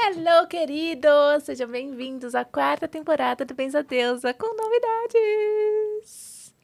Hello, 0.00 0.46
queridos! 0.46 1.42
Sejam 1.42 1.66
bem-vindos 1.68 2.32
à 2.36 2.44
quarta 2.44 2.86
temporada 2.86 3.44
do 3.44 3.52
Benza 3.52 3.82
Deusa 3.82 4.32
com 4.32 4.46
novidades! 4.56 6.54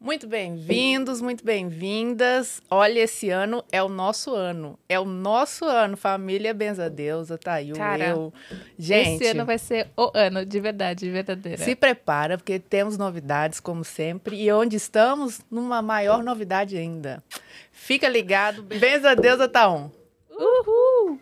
Muito 0.00 0.26
bem-vindos, 0.26 1.20
muito 1.20 1.44
bem-vindas. 1.44 2.62
Olha, 2.70 3.00
esse 3.00 3.28
ano 3.28 3.62
é 3.70 3.82
o 3.82 3.90
nosso 3.90 4.34
ano. 4.34 4.78
É 4.88 4.98
o 4.98 5.04
nosso 5.04 5.66
ano, 5.66 5.98
família 5.98 6.54
Benza 6.54 6.88
Deusa, 6.88 7.36
tá 7.36 7.52
aí 7.52 7.72
Cara, 7.72 8.08
eu. 8.08 8.32
Gente, 8.78 9.22
Esse 9.22 9.26
ano 9.36 9.44
vai 9.44 9.58
ser 9.58 9.88
o 9.94 10.10
ano, 10.14 10.46
de 10.46 10.58
verdade, 10.58 11.10
verdadeira. 11.10 11.62
se 11.62 11.76
prepara, 11.76 12.38
porque 12.38 12.58
temos 12.58 12.96
novidades, 12.96 13.60
como 13.60 13.84
sempre. 13.84 14.34
E 14.42 14.50
onde 14.50 14.76
estamos? 14.76 15.42
Numa 15.50 15.82
maior 15.82 16.22
novidade 16.22 16.78
ainda. 16.78 17.22
Fica 17.70 18.08
ligado, 18.08 18.62
Benza 18.62 19.14
Deusa 19.14 19.46
tá 19.46 19.68
on. 19.68 19.90
Uhul! 20.30 21.20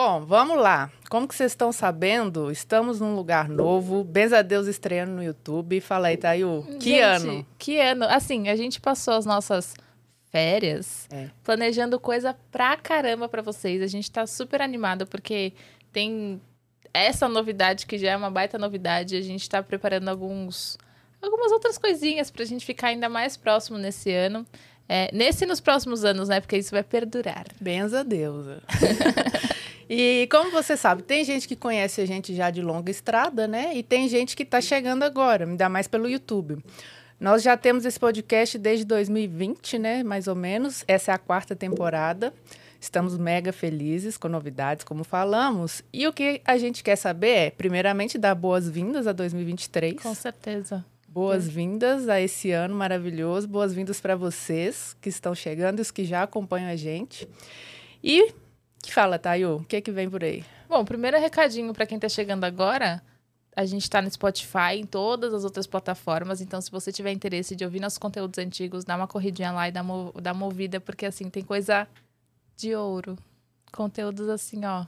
Bom, 0.00 0.24
vamos 0.24 0.56
lá. 0.58 0.92
Como 1.10 1.26
que 1.26 1.34
vocês 1.34 1.50
estão 1.50 1.72
sabendo, 1.72 2.52
estamos 2.52 3.00
num 3.00 3.16
lugar 3.16 3.48
novo. 3.48 4.04
Benza 4.04 4.44
Deus 4.44 4.68
estreando 4.68 5.10
no 5.10 5.24
YouTube. 5.24 5.80
Fala 5.80 6.06
aí, 6.06 6.16
Tayu. 6.16 6.64
Que 6.78 6.90
Gente, 6.90 7.00
ano? 7.00 7.46
Que 7.58 7.80
ano? 7.80 8.04
Assim, 8.04 8.48
a 8.48 8.54
gente 8.54 8.80
passou 8.80 9.14
as 9.14 9.26
nossas 9.26 9.74
férias 10.30 11.08
É. 11.10 11.30
planejando 11.42 11.98
coisa 11.98 12.32
pra 12.52 12.76
caramba 12.76 13.28
pra 13.28 13.42
vocês. 13.42 13.82
A 13.82 13.88
gente 13.88 14.08
tá 14.08 14.24
super 14.24 14.62
animado 14.62 15.04
porque 15.04 15.52
tem 15.90 16.40
essa 16.94 17.26
novidade 17.28 17.84
que 17.84 17.98
já 17.98 18.12
é 18.12 18.16
uma 18.16 18.30
baita 18.30 18.56
novidade. 18.56 19.16
A 19.16 19.20
gente 19.20 19.50
tá 19.50 19.64
preparando 19.64 20.08
alguns 20.10 20.78
algumas 21.20 21.50
outras 21.50 21.76
coisinhas 21.76 22.30
pra 22.30 22.44
gente 22.44 22.64
ficar 22.64 22.86
ainda 22.86 23.08
mais 23.08 23.36
próximo 23.36 23.76
nesse 23.76 24.12
ano. 24.12 24.46
É, 24.88 25.10
nesse 25.12 25.44
e 25.44 25.46
nos 25.46 25.60
próximos 25.60 26.04
anos, 26.04 26.28
né? 26.28 26.40
Porque 26.40 26.56
isso 26.56 26.70
vai 26.70 26.82
perdurar. 26.82 27.44
Benza 27.60 28.02
Deusa. 28.02 28.62
e 29.88 30.26
como 30.30 30.50
você 30.50 30.76
sabe, 30.76 31.02
tem 31.02 31.22
gente 31.24 31.46
que 31.46 31.54
conhece 31.54 32.00
a 32.00 32.06
gente 32.06 32.34
já 32.34 32.50
de 32.50 32.62
longa 32.62 32.90
estrada, 32.90 33.46
né? 33.46 33.76
E 33.76 33.82
tem 33.82 34.08
gente 34.08 34.34
que 34.34 34.44
está 34.44 34.60
chegando 34.60 35.02
agora, 35.02 35.44
ainda 35.44 35.68
mais 35.68 35.86
pelo 35.86 36.08
YouTube. 36.08 36.58
Nós 37.20 37.42
já 37.42 37.56
temos 37.56 37.84
esse 37.84 37.98
podcast 37.98 38.56
desde 38.56 38.84
2020, 38.86 39.78
né? 39.78 40.02
Mais 40.02 40.26
ou 40.26 40.34
menos. 40.34 40.84
Essa 40.88 41.12
é 41.12 41.14
a 41.14 41.18
quarta 41.18 41.54
temporada. 41.54 42.32
Estamos 42.80 43.18
mega 43.18 43.52
felizes 43.52 44.16
com 44.16 44.28
novidades, 44.28 44.84
como 44.84 45.02
falamos. 45.02 45.82
E 45.92 46.06
o 46.06 46.12
que 46.12 46.40
a 46.44 46.56
gente 46.56 46.82
quer 46.82 46.96
saber 46.96 47.28
é, 47.28 47.50
primeiramente, 47.50 48.16
dar 48.16 48.36
boas-vindas 48.36 49.06
a 49.06 49.12
2023. 49.12 50.00
Com 50.00 50.14
certeza. 50.14 50.84
Boas-vindas 51.10 52.06
a 52.06 52.20
esse 52.20 52.50
ano 52.52 52.74
maravilhoso. 52.74 53.48
Boas-vindas 53.48 53.98
para 53.98 54.14
vocês 54.14 54.94
que 55.00 55.08
estão 55.08 55.34
chegando 55.34 55.78
e 55.78 55.82
os 55.82 55.90
que 55.90 56.04
já 56.04 56.22
acompanham 56.22 56.68
a 56.68 56.76
gente. 56.76 57.26
E 58.04 58.34
que 58.82 58.92
fala, 58.92 59.18
Tayo? 59.18 59.56
O 59.56 59.64
que 59.64 59.76
é 59.76 59.80
que 59.80 59.90
vem 59.90 60.08
por 60.10 60.22
aí? 60.22 60.44
Bom, 60.68 60.84
primeiro 60.84 61.18
recadinho 61.18 61.72
pra 61.72 61.86
quem 61.86 61.98
tá 61.98 62.10
chegando 62.10 62.44
agora. 62.44 63.02
A 63.56 63.64
gente 63.64 63.88
tá 63.88 64.02
no 64.02 64.10
Spotify, 64.10 64.74
em 64.74 64.84
todas 64.84 65.32
as 65.32 65.44
outras 65.44 65.66
plataformas. 65.66 66.42
Então, 66.42 66.60
se 66.60 66.70
você 66.70 66.92
tiver 66.92 67.10
interesse 67.10 67.56
de 67.56 67.64
ouvir 67.64 67.80
nossos 67.80 67.98
conteúdos 67.98 68.38
antigos, 68.38 68.84
dá 68.84 68.94
uma 68.94 69.08
corridinha 69.08 69.50
lá 69.50 69.66
e 69.66 69.72
dá, 69.72 69.82
mo 69.82 70.12
dá 70.20 70.32
uma 70.32 70.44
ouvida, 70.44 70.78
porque 70.78 71.06
assim, 71.06 71.30
tem 71.30 71.42
coisa 71.42 71.88
de 72.54 72.74
ouro. 72.74 73.16
Conteúdos 73.72 74.28
assim, 74.28 74.64
ó. 74.66 74.84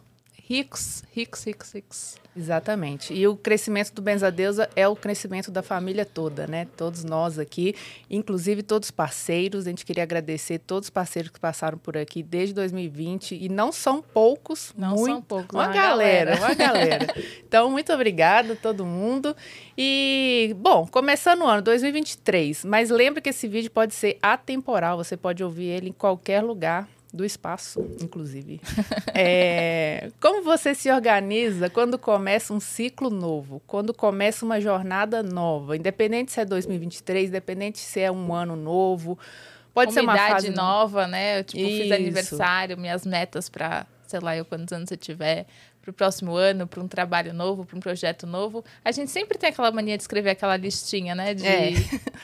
Ricos, 0.50 1.04
ricos, 1.12 1.44
ricos, 1.44 1.72
ricos. 1.72 2.16
Exatamente. 2.36 3.14
E 3.14 3.24
o 3.28 3.36
crescimento 3.36 3.92
do 3.92 4.02
Benzadeusa 4.02 4.68
é 4.74 4.88
o 4.88 4.96
crescimento 4.96 5.48
da 5.48 5.62
família 5.62 6.04
toda, 6.04 6.44
né? 6.48 6.66
Todos 6.76 7.04
nós 7.04 7.38
aqui, 7.38 7.72
inclusive 8.10 8.64
todos 8.64 8.88
os 8.88 8.90
parceiros. 8.90 9.64
A 9.64 9.70
gente 9.70 9.86
queria 9.86 10.02
agradecer 10.02 10.58
todos 10.58 10.88
os 10.88 10.90
parceiros 10.90 11.30
que 11.30 11.38
passaram 11.38 11.78
por 11.78 11.96
aqui 11.96 12.20
desde 12.20 12.52
2020. 12.56 13.36
E 13.40 13.48
não 13.48 13.70
são 13.70 14.02
poucos, 14.02 14.74
Não 14.76 14.96
muito, 14.96 15.06
são 15.06 15.22
poucos. 15.22 15.54
Uma 15.56 15.68
galera, 15.68 16.36
uma 16.36 16.52
galera. 16.52 17.06
Então, 17.46 17.70
muito 17.70 17.92
obrigada 17.92 18.54
a 18.54 18.56
todo 18.56 18.84
mundo. 18.84 19.36
E, 19.78 20.52
bom, 20.58 20.84
começando 20.84 21.42
o 21.42 21.46
ano 21.46 21.62
2023, 21.62 22.64
mas 22.64 22.90
lembre 22.90 23.20
que 23.20 23.30
esse 23.30 23.46
vídeo 23.46 23.70
pode 23.70 23.94
ser 23.94 24.18
atemporal, 24.20 24.96
você 24.96 25.16
pode 25.16 25.44
ouvir 25.44 25.66
ele 25.66 25.90
em 25.90 25.92
qualquer 25.92 26.42
lugar 26.42 26.88
do 27.12 27.24
espaço, 27.24 27.80
inclusive. 28.00 28.60
É, 29.14 30.10
como 30.20 30.42
você 30.42 30.74
se 30.74 30.90
organiza 30.90 31.68
quando 31.68 31.98
começa 31.98 32.52
um 32.52 32.60
ciclo 32.60 33.10
novo, 33.10 33.60
quando 33.66 33.92
começa 33.92 34.44
uma 34.44 34.60
jornada 34.60 35.22
nova, 35.22 35.76
independente 35.76 36.32
se 36.32 36.40
é 36.40 36.44
2023, 36.44 37.28
independente 37.28 37.78
se 37.78 38.00
é 38.00 38.10
um 38.10 38.32
ano 38.32 38.56
novo, 38.56 39.18
pode 39.74 39.92
ser 39.92 40.00
uma 40.00 40.14
idade 40.14 40.32
fase 40.32 40.50
nova, 40.50 41.06
né? 41.06 41.40
Eu, 41.40 41.44
tipo, 41.44 41.66
fiz 41.66 41.90
aniversário, 41.90 42.78
minhas 42.78 43.04
metas 43.04 43.48
pra, 43.48 43.86
sei 44.06 44.20
lá, 44.20 44.36
eu 44.36 44.44
quantos 44.44 44.72
anos 44.72 44.88
você 44.88 44.96
tiver, 44.96 45.46
pro 45.82 45.92
próximo 45.92 46.34
ano, 46.36 46.66
pra 46.66 46.80
um 46.80 46.88
trabalho 46.88 47.32
novo, 47.32 47.64
pra 47.64 47.76
um 47.76 47.80
projeto 47.80 48.26
novo. 48.26 48.64
A 48.84 48.92
gente 48.92 49.10
sempre 49.10 49.38
tem 49.38 49.50
aquela 49.50 49.70
mania 49.72 49.96
de 49.96 50.02
escrever 50.02 50.30
aquela 50.30 50.56
listinha, 50.56 51.14
né? 51.14 51.34
De 51.34 51.46
É. 51.46 51.72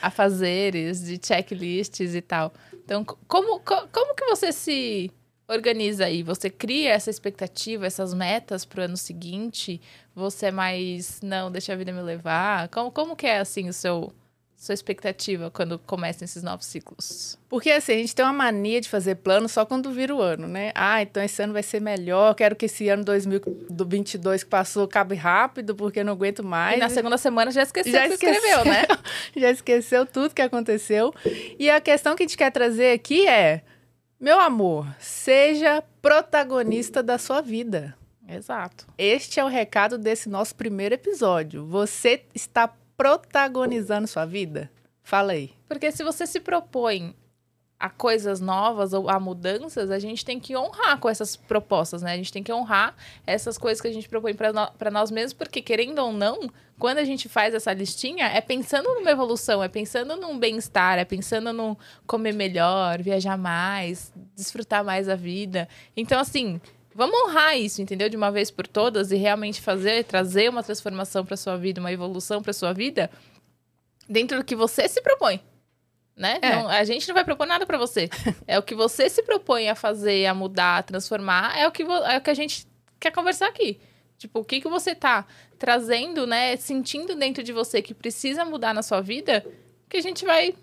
afazeres, 0.01 1.03
de 1.03 1.19
checklists 1.21 2.13
e 2.15 2.21
tal. 2.21 2.53
Então, 2.87 3.03
co- 3.03 3.17
como, 3.27 3.59
co- 3.59 3.85
como 3.91 4.15
que 4.15 4.23
você 4.27 4.49
se 4.53 5.11
organiza 5.45 6.05
aí? 6.05 6.23
Você 6.23 6.49
cria 6.49 6.91
essa 6.93 7.09
expectativa, 7.09 7.85
essas 7.85 8.13
metas 8.13 8.63
pro 8.63 8.81
ano 8.83 8.95
seguinte? 8.95 9.81
Você 10.15 10.45
é 10.45 10.51
mais, 10.51 11.19
não, 11.21 11.51
deixa 11.51 11.73
a 11.73 11.75
vida 11.75 11.91
me 11.91 12.01
levar? 12.01 12.69
Como, 12.69 12.89
como 12.89 13.13
que 13.13 13.27
é, 13.27 13.39
assim, 13.39 13.67
o 13.67 13.73
seu... 13.73 14.13
Sua 14.57 14.73
expectativa 14.73 15.51
quando 15.51 15.77
começam 15.77 16.25
esses 16.25 16.41
novos 16.41 16.65
ciclos? 16.65 17.37
Porque 17.47 17.69
assim, 17.69 17.91
a 17.91 17.97
gente 17.97 18.15
tem 18.15 18.25
uma 18.25 18.33
mania 18.33 18.81
de 18.81 18.89
fazer 18.89 19.13
plano 19.15 19.47
só 19.47 19.63
quando 19.63 19.91
vira 19.91 20.15
o 20.15 20.19
ano, 20.19 20.47
né? 20.47 20.71
Ah, 20.73 20.99
então 20.99 21.21
esse 21.21 21.39
ano 21.43 21.53
vai 21.53 21.61
ser 21.61 21.79
melhor, 21.79 22.33
quero 22.33 22.55
que 22.55 22.65
esse 22.65 22.89
ano 22.89 23.03
2022 23.03 24.43
que 24.43 24.49
passou 24.49 24.85
acabe 24.85 25.13
rápido, 25.13 25.75
porque 25.75 25.99
eu 25.99 26.05
não 26.05 26.13
aguento 26.13 26.43
mais. 26.43 26.75
e 26.75 26.79
na 26.79 26.89
segunda 26.89 27.19
semana 27.19 27.51
já 27.51 27.61
esqueceu 27.61 27.93
Já 27.93 27.99
o 27.99 28.09
que 28.09 28.17
você 28.17 28.31
escreveu, 28.31 28.65
né? 28.65 28.83
Já 29.37 29.51
esqueceu 29.51 30.07
tudo 30.07 30.33
que 30.33 30.41
aconteceu. 30.41 31.13
E 31.59 31.69
a 31.69 31.79
questão 31.79 32.15
que 32.15 32.23
a 32.23 32.25
gente 32.25 32.37
quer 32.37 32.51
trazer 32.51 32.93
aqui 32.93 33.27
é: 33.27 33.61
meu 34.19 34.39
amor, 34.39 34.87
seja 34.99 35.83
protagonista 36.01 37.03
da 37.03 37.19
sua 37.19 37.41
vida. 37.41 37.95
Exato. 38.27 38.87
Este 38.97 39.39
é 39.39 39.43
o 39.43 39.47
recado 39.47 39.99
desse 39.99 40.27
nosso 40.27 40.55
primeiro 40.55 40.95
episódio. 40.95 41.63
Você 41.67 42.23
está 42.33 42.73
protagonizando 42.97 44.07
sua 44.07 44.25
vida? 44.25 44.69
Fala 45.03 45.33
aí. 45.33 45.53
Porque 45.69 45.91
se 45.91 46.03
você 46.03 46.27
se 46.27 46.39
propõe 46.39 47.15
a 47.79 47.89
coisas 47.89 48.41
novas 48.41 48.91
ou 48.91 49.07
a 49.07 49.19
mudanças, 49.19 49.91
a 49.91 49.99
gente 49.99 50.25
tem 50.25 50.39
que 50.39 50.57
honrar 50.57 50.97
com 50.99 51.07
essas 51.07 51.35
propostas, 51.35 52.01
né? 52.01 52.13
A 52.13 52.17
gente 52.17 52.33
tem 52.33 52.41
que 52.41 52.51
honrar 52.51 52.95
essas 53.25 53.55
coisas 53.57 53.79
que 53.79 53.87
a 53.87 53.93
gente 53.93 54.09
propõe 54.09 54.33
para 54.33 54.51
no, 54.51 54.91
nós 54.91 55.11
mesmos, 55.11 55.33
porque 55.33 55.61
querendo 55.61 55.99
ou 55.99 56.11
não, 56.11 56.49
quando 56.79 56.97
a 56.97 57.03
gente 57.03 57.29
faz 57.29 57.53
essa 57.53 57.71
listinha, 57.71 58.25
é 58.25 58.41
pensando 58.41 58.93
numa 58.95 59.11
evolução, 59.11 59.63
é 59.63 59.67
pensando 59.67 60.15
num 60.17 60.39
bem-estar, 60.39 60.97
é 60.97 61.05
pensando 61.05 61.53
num 61.53 61.75
comer 62.07 62.33
melhor, 62.33 63.01
viajar 63.01 63.37
mais, 63.37 64.11
desfrutar 64.35 64.83
mais 64.83 65.07
a 65.07 65.15
vida. 65.15 65.69
Então, 65.95 66.19
assim, 66.19 66.59
vamos 66.97 67.15
honrar 67.21 67.55
isso, 67.55 67.79
entendeu? 67.79 68.09
De 68.09 68.17
uma 68.17 68.31
vez 68.31 68.49
por 68.49 68.65
todas 68.65 69.11
e 69.11 69.15
realmente 69.15 69.61
fazer, 69.61 70.03
trazer 70.03 70.49
uma 70.49 70.63
transformação 70.63 71.23
para 71.23 71.37
sua 71.37 71.55
vida, 71.55 71.79
uma 71.79 71.91
evolução 71.91 72.41
para 72.41 72.51
sua 72.51 72.73
vida 72.73 73.09
dentro 74.09 74.39
do 74.39 74.43
que 74.43 74.55
você 74.55 74.87
se 74.89 74.99
propõe. 75.01 75.39
Né? 76.15 76.39
É. 76.41 76.55
Não- 76.55 76.67
a 76.67 76.83
gente 76.83 77.07
não 77.07 77.13
vai 77.13 77.23
propor 77.23 77.45
nada 77.45 77.63
pra 77.67 77.77
você. 77.77 78.09
É 78.47 78.57
o 78.57 78.63
que 78.63 78.73
você 78.73 79.07
se 79.07 79.21
propõe 79.21 79.69
a 79.69 79.75
fazer, 79.75 80.25
a 80.25 80.33
mudar, 80.33 80.79
a 80.79 80.83
transformar, 80.83 81.55
é 81.55 81.67
o 81.67 81.71
que, 81.71 81.83
é 81.83 82.17
o 82.17 82.21
que 82.21 82.29
a 82.31 82.33
gente 82.33 82.65
quer 82.99 83.11
conversar 83.11 83.47
aqui. 83.47 83.79
Tipo, 84.17 84.39
o 84.39 84.43
que, 84.43 84.59
que 84.59 84.67
você 84.67 84.95
tá 84.95 85.27
trazendo, 85.59 86.25
né? 86.25 86.55
Sentindo 86.57 87.13
dentro 87.13 87.43
de 87.43 87.53
você 87.53 87.83
que 87.83 87.93
precisa 87.93 88.43
mudar 88.43 88.73
na 88.73 88.81
sua 88.81 88.99
vida, 89.01 89.45
que 89.87 89.97
a 89.97 90.01
gente 90.01 90.25
vai 90.25 90.55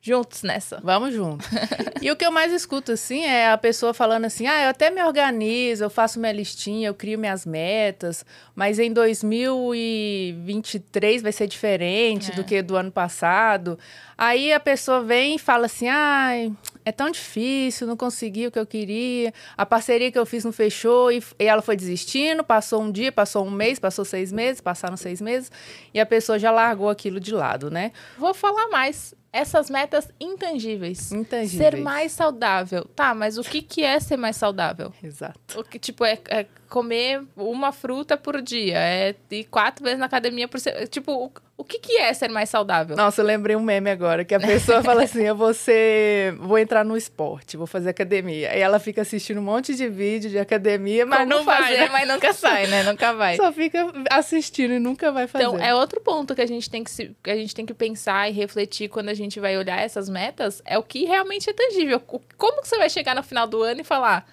juntos 0.00 0.42
nessa. 0.42 0.80
Vamos 0.82 1.12
junto. 1.14 1.44
e 2.00 2.10
o 2.10 2.16
que 2.16 2.24
eu 2.24 2.30
mais 2.30 2.52
escuto, 2.52 2.92
assim, 2.92 3.24
é 3.24 3.50
a 3.50 3.58
pessoa 3.58 3.92
falando 3.92 4.24
assim: 4.26 4.46
ah, 4.46 4.62
eu 4.64 4.70
até 4.70 4.90
me 4.90 5.02
organizo, 5.02 5.84
eu 5.84 5.90
faço 5.90 6.18
minha 6.20 6.32
listinha, 6.32 6.88
eu 6.88 6.94
crio 6.94 7.18
minhas 7.18 7.44
metas, 7.44 8.24
mas 8.54 8.78
em 8.78 8.92
2023 8.92 11.22
vai 11.22 11.32
ser 11.32 11.46
diferente 11.46 12.30
É. 12.30 12.34
do 12.34 12.44
que 12.44 12.62
do 12.62 12.76
ano 12.76 12.90
passado. 12.90 13.78
Aí 14.16 14.52
a 14.52 14.60
pessoa 14.60 15.02
vem 15.02 15.36
e 15.36 15.38
fala 15.38 15.66
assim: 15.66 15.88
ai, 15.88 16.52
é 16.84 16.90
tão 16.92 17.10
difícil, 17.10 17.86
não 17.86 17.96
consegui 17.96 18.46
o 18.46 18.50
que 18.50 18.58
eu 18.58 18.66
queria, 18.66 19.32
a 19.56 19.64
parceria 19.66 20.10
que 20.10 20.18
eu 20.18 20.26
fiz 20.26 20.44
não 20.44 20.52
fechou, 20.52 21.12
e, 21.12 21.22
e 21.38 21.44
ela 21.44 21.62
foi 21.62 21.76
desistindo, 21.76 22.42
passou 22.42 22.82
um 22.82 22.90
dia, 22.90 23.12
passou 23.12 23.46
um 23.46 23.50
mês, 23.50 23.78
passou 23.78 24.04
seis 24.04 24.32
meses, 24.32 24.60
passaram 24.60 24.96
seis 24.96 25.20
meses, 25.20 25.52
e 25.94 26.00
a 26.00 26.06
pessoa 26.06 26.38
já 26.38 26.50
largou 26.50 26.88
aquilo 26.88 27.20
de 27.20 27.32
lado, 27.32 27.70
né? 27.70 27.92
Vou 28.16 28.34
falar 28.34 28.68
mais. 28.68 29.14
Essas 29.32 29.68
metas 29.70 30.08
intangíveis. 30.20 31.12
Intangíveis. 31.12 31.72
Ser 31.72 31.76
mais 31.76 32.12
saudável. 32.12 32.84
Tá, 32.96 33.14
mas 33.14 33.38
o 33.38 33.42
que, 33.42 33.62
que 33.62 33.82
é 33.82 34.00
ser 34.00 34.16
mais 34.16 34.36
saudável? 34.36 34.92
Exato. 35.02 35.60
O 35.60 35.64
que, 35.64 35.78
tipo, 35.78 36.04
é, 36.04 36.18
é 36.28 36.46
comer 36.68 37.22
uma 37.36 37.72
fruta 37.72 38.16
por 38.16 38.40
dia, 38.42 38.78
é 38.78 39.14
ir 39.30 39.44
quatro 39.44 39.82
vezes 39.82 39.98
na 39.98 40.06
academia 40.06 40.46
por 40.46 40.60
semana. 40.60 40.86
Tipo, 40.86 41.12
o, 41.12 41.32
o 41.56 41.64
que, 41.64 41.78
que 41.78 41.96
é 41.96 42.12
ser 42.12 42.28
mais 42.28 42.50
saudável? 42.50 42.96
Nossa, 42.96 43.22
eu 43.22 43.26
lembrei 43.26 43.56
um 43.56 43.60
meme 43.60 43.90
agora, 43.90 44.24
que 44.24 44.34
a 44.34 44.40
pessoa 44.40 44.82
fala 44.84 45.02
assim, 45.04 45.22
eu 45.22 45.34
vou 45.34 45.52
ser... 45.54 46.34
Vou 46.34 46.58
entrar 46.58 46.84
no 46.84 46.96
esporte, 46.96 47.56
vou 47.56 47.66
fazer 47.66 47.90
academia. 47.90 48.50
Aí 48.50 48.60
ela 48.60 48.78
fica 48.78 49.02
assistindo 49.02 49.38
um 49.38 49.42
monte 49.42 49.74
de 49.74 49.88
vídeo 49.88 50.30
de 50.30 50.38
academia, 50.38 51.04
mas 51.06 51.20
Como 51.20 51.30
não 51.30 51.44
vai, 51.44 51.62
faz, 51.62 51.78
né? 51.78 51.88
Mas 51.90 52.08
nunca 52.08 52.32
sai, 52.32 52.66
né? 52.66 52.82
Nunca 52.82 53.12
vai. 53.12 53.36
Só 53.36 53.52
fica 53.52 53.92
assistindo 54.10 54.74
e 54.74 54.78
nunca 54.78 55.10
vai 55.10 55.26
fazer. 55.26 55.44
Então, 55.44 55.58
é 55.58 55.74
outro 55.74 56.00
ponto 56.00 56.34
que 56.34 56.42
a 56.42 56.46
gente 56.46 56.68
tem 56.68 56.84
que, 56.84 56.90
se, 56.90 57.16
que 57.22 57.30
a 57.30 57.36
gente 57.36 57.54
tem 57.54 57.64
que 57.66 57.74
pensar 57.74 58.28
e 58.28 58.32
refletir 58.32 58.88
quando 58.88 59.08
a 59.08 59.14
gente 59.18 59.38
vai 59.40 59.58
olhar 59.58 59.78
essas 59.80 60.08
metas, 60.08 60.62
é 60.64 60.78
o 60.78 60.82
que 60.82 61.04
realmente 61.04 61.50
é 61.50 61.52
tangível. 61.52 62.00
Como 62.00 62.62
que 62.62 62.68
você 62.68 62.78
vai 62.78 62.88
chegar 62.88 63.14
no 63.14 63.22
final 63.22 63.46
do 63.46 63.62
ano 63.62 63.82
e 63.82 63.84
falar, 63.84 64.26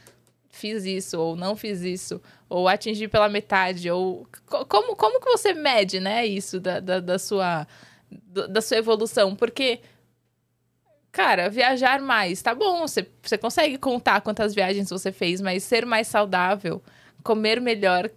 fiz 0.49 0.85
isso, 0.85 1.19
ou 1.19 1.35
não 1.35 1.55
fiz 1.55 1.81
isso, 1.81 2.21
ou 2.47 2.67
atingi 2.69 3.07
pela 3.09 3.27
metade, 3.27 3.91
ou... 3.91 4.25
co- 4.47 4.65
Como, 4.65 4.95
como 4.95 5.19
que 5.19 5.29
você 5.29 5.53
mede, 5.53 5.99
né, 5.99 6.25
isso 6.25 6.59
da, 6.59 6.79
da, 6.79 6.99
da 7.01 7.19
sua, 7.19 7.67
da 8.49 8.61
sua 8.61 8.77
evolução? 8.77 9.35
Porque... 9.35 9.81
Cara, 11.11 11.49
viajar 11.49 12.01
mais, 12.01 12.41
tá 12.41 12.53
bom, 12.53 12.81
você, 12.81 13.07
você 13.23 13.37
consegue 13.37 13.77
contar 13.77 14.19
quantas 14.19 14.53
viagens 14.53 14.89
você 14.89 15.13
fez, 15.13 15.39
mas 15.39 15.63
ser 15.63 15.85
mais 15.85 16.07
saudável, 16.07 16.83
comer 17.23 17.61
melhor, 17.61 18.09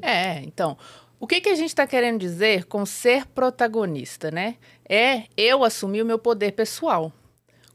É, 0.00 0.40
então, 0.40 0.76
o 1.18 1.26
que, 1.26 1.40
que 1.40 1.48
a 1.48 1.54
gente 1.54 1.68
está 1.68 1.86
querendo 1.86 2.20
dizer 2.20 2.64
com 2.64 2.84
ser 2.84 3.26
protagonista, 3.26 4.30
né? 4.30 4.56
É 4.88 5.24
eu 5.36 5.64
assumir 5.64 6.02
o 6.02 6.06
meu 6.06 6.18
poder 6.18 6.52
pessoal. 6.52 7.12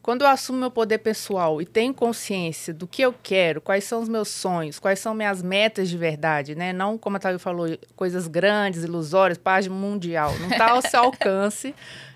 Quando 0.02 0.24
eu 0.24 0.28
assumo 0.28 0.58
meu 0.58 0.72
poder 0.72 0.98
pessoal 1.00 1.62
e 1.62 1.66
tenho 1.66 1.94
consciência 1.94 2.74
do 2.74 2.88
que 2.88 3.04
eu 3.04 3.14
quero, 3.22 3.62
quais 3.62 3.84
são 3.84 4.02
os 4.02 4.10
meus 4.10 4.30
sonhos, 4.30 4.80
quais 4.80 5.00
são 5.00 5.14
minhas 5.14 5.44
metas 5.44 5.90
de 5.90 5.98
verdade, 5.98 6.56
né? 6.56 6.74
Não, 6.74 6.98
como 6.98 7.18
a 7.18 7.20
Thalia 7.20 7.38
falou, 7.38 7.68
coisas 7.96 8.28
grandes, 8.28 8.84
ilusórias, 8.84 9.38
paz 9.38 9.68
mundial. 9.68 10.34
Não 10.40 10.50
está 10.50 10.72
ao 10.72 10.82
seu 10.82 11.02
alcance 11.06 11.76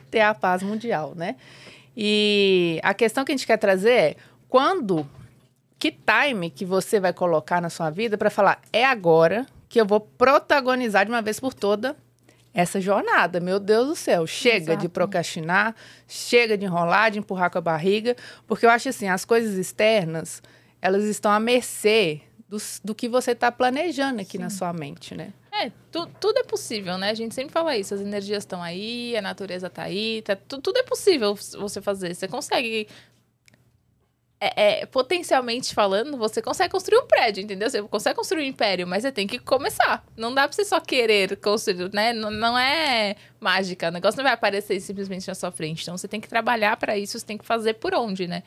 ter 0.10 0.21
a 0.21 0.33
paz 0.33 0.63
mundial, 0.63 1.13
né? 1.16 1.36
E 1.95 2.80
a 2.83 2.94
questão 2.94 3.24
que 3.24 3.31
a 3.31 3.36
gente 3.36 3.45
quer 3.45 3.57
trazer 3.57 3.92
é 3.92 4.16
quando, 4.50 5.07
que 5.78 5.92
time 5.92 6.50
que 6.50 6.66
você 6.66 7.00
vai 7.00 7.13
colocar 7.13 7.62
na 7.62 7.69
sua 7.69 7.89
vida 7.89 8.18
para 8.18 8.31
falar 8.31 8.60
é 8.74 8.83
agora 8.83 9.45
que 9.75 9.81
eu 9.81 9.86
vou 9.86 10.00
protagonizar 10.00 11.04
de 11.04 11.12
uma 11.12 11.22
vez 11.22 11.38
por 11.38 11.54
toda 11.54 11.98
essa 12.54 12.80
jornada. 12.80 13.42
Meu 13.42 13.60
Deus 13.60 13.88
do 13.89 13.94
céu, 13.98 14.25
chega 14.25 14.72
Exato. 14.72 14.80
de 14.83 14.88
procrastinar, 14.88 15.75
chega 16.07 16.57
de 16.57 16.63
enrolar, 16.63 17.12
de 17.12 17.19
empurrar 17.19 17.51
com 17.51 17.57
a 17.57 17.62
barriga, 17.62 18.16
porque 18.48 18.66
eu 18.66 18.69
acho 18.69 18.88
assim, 18.88 19.10
as 19.10 19.25
coisas 19.25 19.56
externas, 19.57 20.42
elas 20.81 21.04
estão 21.04 21.30
à 21.30 21.42
mercê 21.42 22.22
dos- 22.48 22.80
do, 22.86 22.95
que 22.95 23.10
você 23.10 23.31
está 23.31 23.51
planejando 23.51 24.22
aqui 24.22 24.38
na 24.38 24.50
sua 24.50 24.72
mente, 24.72 25.13
né? 25.13 25.33
É, 25.51 25.69
tu- 25.92 26.07
tudo 26.21 26.38
é 26.39 26.44
possível, 26.44 26.98
né? 26.98 27.10
A 27.10 27.13
gente 27.13 27.36
sempre 27.36 27.51
fala 27.51 27.75
isso. 27.75 27.94
As 27.94 28.00
energias 28.00 28.44
estão 28.44 28.63
aí, 28.63 29.13
a 29.18 29.21
natureza 29.21 29.69
tá 29.69 29.83
aí, 29.83 30.21
tá, 30.21 30.38
tu- 30.38 30.62
tudo 30.62 30.78
é 30.80 30.83
possível 30.83 31.36
você 31.36 31.81
fazer. 31.81 32.16
Você 32.16 32.30
consegue. 32.30 32.88
É, 34.56 34.81
é, 34.81 34.86
potencialmente 34.86 35.74
falando, 35.74 36.18
você 36.18 36.42
consegue 36.42 36.71
construir 36.71 37.00
um 37.00 37.07
prédio, 37.07 37.44
entendeu? 37.44 37.69
Você 37.69 37.81
consegue 37.83 38.15
construir 38.15 38.44
um 38.44 38.47
império, 38.47 38.86
mas 38.88 39.03
você 39.03 39.12
tem 39.12 39.25
que 39.27 39.39
começar. 39.39 40.03
Não 40.15 40.33
dá 40.33 40.47
pra 40.47 40.56
você 40.56 40.63
só 40.65 40.80
querer 40.80 41.36
construir, 41.38 41.92
né? 41.94 42.13
Não, 42.13 42.30
não 42.31 42.57
é 42.57 43.15
mágica. 43.39 43.88
O 43.88 43.92
negócio 43.92 44.18
não 44.18 44.24
vai 44.24 44.33
aparecer 44.33 44.80
simplesmente 44.80 45.27
na 45.27 45.36
sua 45.36 45.51
frente. 45.51 45.81
Então 45.83 45.97
você 45.97 46.07
tem 46.07 46.19
que 46.21 46.27
trabalhar 46.27 46.77
pra 46.77 46.97
isso, 46.97 47.19
você 47.19 47.25
tem 47.25 47.38
que 47.38 47.45
fazer 47.45 47.75
por 47.75 47.94
onde, 47.95 48.27
né? 48.27 48.44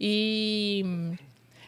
E. 0.00 0.84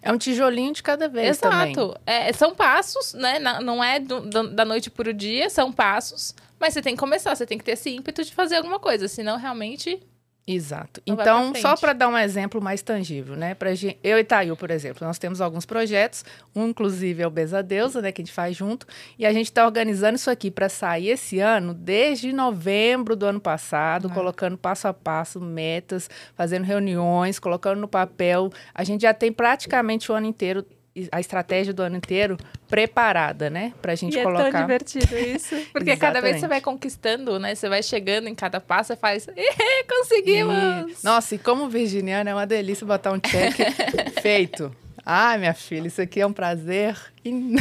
É 0.03 0.13
um 0.13 0.19
tijolinho 0.19 0.73
de 0.73 0.83
cada 0.85 1.09
vez. 1.09 1.37
Exato. 1.75 1.97
É, 2.07 2.33
são 2.33 2.55
passos, 2.55 3.13
né? 3.15 3.39
Não 3.41 3.83
é 3.83 3.99
do- 3.99 4.21
do- 4.21 4.51
da 4.55 4.65
noite 4.65 4.89
para 4.89 5.11
o 5.11 5.13
dia, 5.13 5.51
são 5.51 5.73
passos. 5.73 6.33
Mas 6.61 6.75
você 6.75 6.81
tem 6.81 6.95
que 6.95 7.01
começar, 7.01 7.35
você 7.35 7.45
tem 7.45 7.59
que 7.59 7.65
ter 7.65 7.73
esse 7.73 7.91
ímpeto 7.91 8.23
de 8.25 8.33
fazer 8.33 8.57
alguma 8.57 8.79
coisa. 8.79 9.09
Senão, 9.09 9.37
realmente, 9.37 10.01
Exato. 10.49 11.03
Não 11.05 11.15
Então, 11.15 11.51
pra 11.53 11.61
só 11.61 11.77
para 11.77 11.93
dar 11.93 12.07
um 12.09 12.17
exemplo 12.17 12.63
mais 12.63 12.81
tangível, 12.81 13.35
né? 13.35 13.55
Pra 13.55 13.75
gente, 13.75 13.99
eu 14.03 14.17
e 14.17 14.23
Thail, 14.23 14.57
por 14.57 14.71
exemplo, 14.71 15.05
nós 15.05 15.19
temos 15.19 15.41
alguns 15.41 15.67
projetos, 15.67 16.25
um 16.55 16.69
inclusive 16.69 17.21
é 17.21 17.27
o 17.27 17.31
Beza 17.31 17.65
Deusa, 17.65 18.01
né, 18.01 18.13
que 18.13 18.23
a 18.23 18.25
gente 18.25 18.33
faz 18.33 18.57
junto, 18.57 18.87
e 19.19 19.27
a 19.27 19.33
gente 19.33 19.47
está 19.47 19.65
organizando 19.67 20.15
isso 20.15 20.31
aqui 20.31 20.49
para 20.49 20.69
sair 20.69 21.09
esse 21.09 21.41
ano, 21.41 21.75
desde 21.75 22.33
novembro 22.33 23.17
do 23.17 23.27
ano 23.27 23.41
passado, 23.41 24.09
É. 24.09 24.15
colocando 24.15 24.57
passo 24.57 24.87
a 24.87 24.95
passo 24.95 25.41
metas, 25.41 26.09
fazendo 26.37 26.63
reuniões, 26.63 27.41
colocando 27.41 27.81
no 27.81 27.89
papel. 27.89 28.49
A 28.73 28.85
gente 28.85 29.03
já 29.03 29.13
tem 29.13 29.33
praticamente 29.33 30.13
o 30.13 30.15
ano 30.15 30.27
inteiro 30.27 30.65
a 31.13 31.21
estratégia 31.21 31.73
do 31.73 31.83
ano 31.83 31.97
inteiro 31.97 32.37
preparada, 32.69 33.49
né, 33.51 33.73
pra 33.81 33.95
gente 33.95 34.19
e 34.19 34.23
colocar. 34.23 34.49
é 34.49 34.51
tão 34.51 34.61
divertido 34.63 35.17
isso. 35.19 35.55
Porque 35.73 35.97
cada 35.97 36.21
vez 36.21 36.41
você 36.41 36.49
vai 36.49 36.61
conquistando, 36.61 37.39
né? 37.39 37.55
Você 37.55 37.69
vai 37.69 37.83
chegando 37.83 38.29
em 38.29 38.35
cada 38.35 38.61
passo, 38.61 38.89
você 38.89 38.97
faz, 38.97 39.29
"Ê, 39.37 39.53
conseguimos! 39.89 41.03
E- 41.03 41.05
Nossa, 41.05 41.35
e 41.35 41.39
como 41.39 41.69
virginiana 41.69 42.31
é 42.31 42.35
uma 42.35 42.47
delícia 42.47 42.87
botar 42.87 43.13
um 43.13 43.21
check 43.21 43.55
feito. 44.23 44.75
Ai, 45.05 45.39
minha 45.39 45.55
filha, 45.55 45.87
isso 45.87 46.03
aqui 46.03 46.21
é 46.21 46.27
um 46.27 46.33
prazer 46.33 46.97
in- 47.25 47.57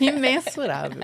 imensurável. 0.00 1.02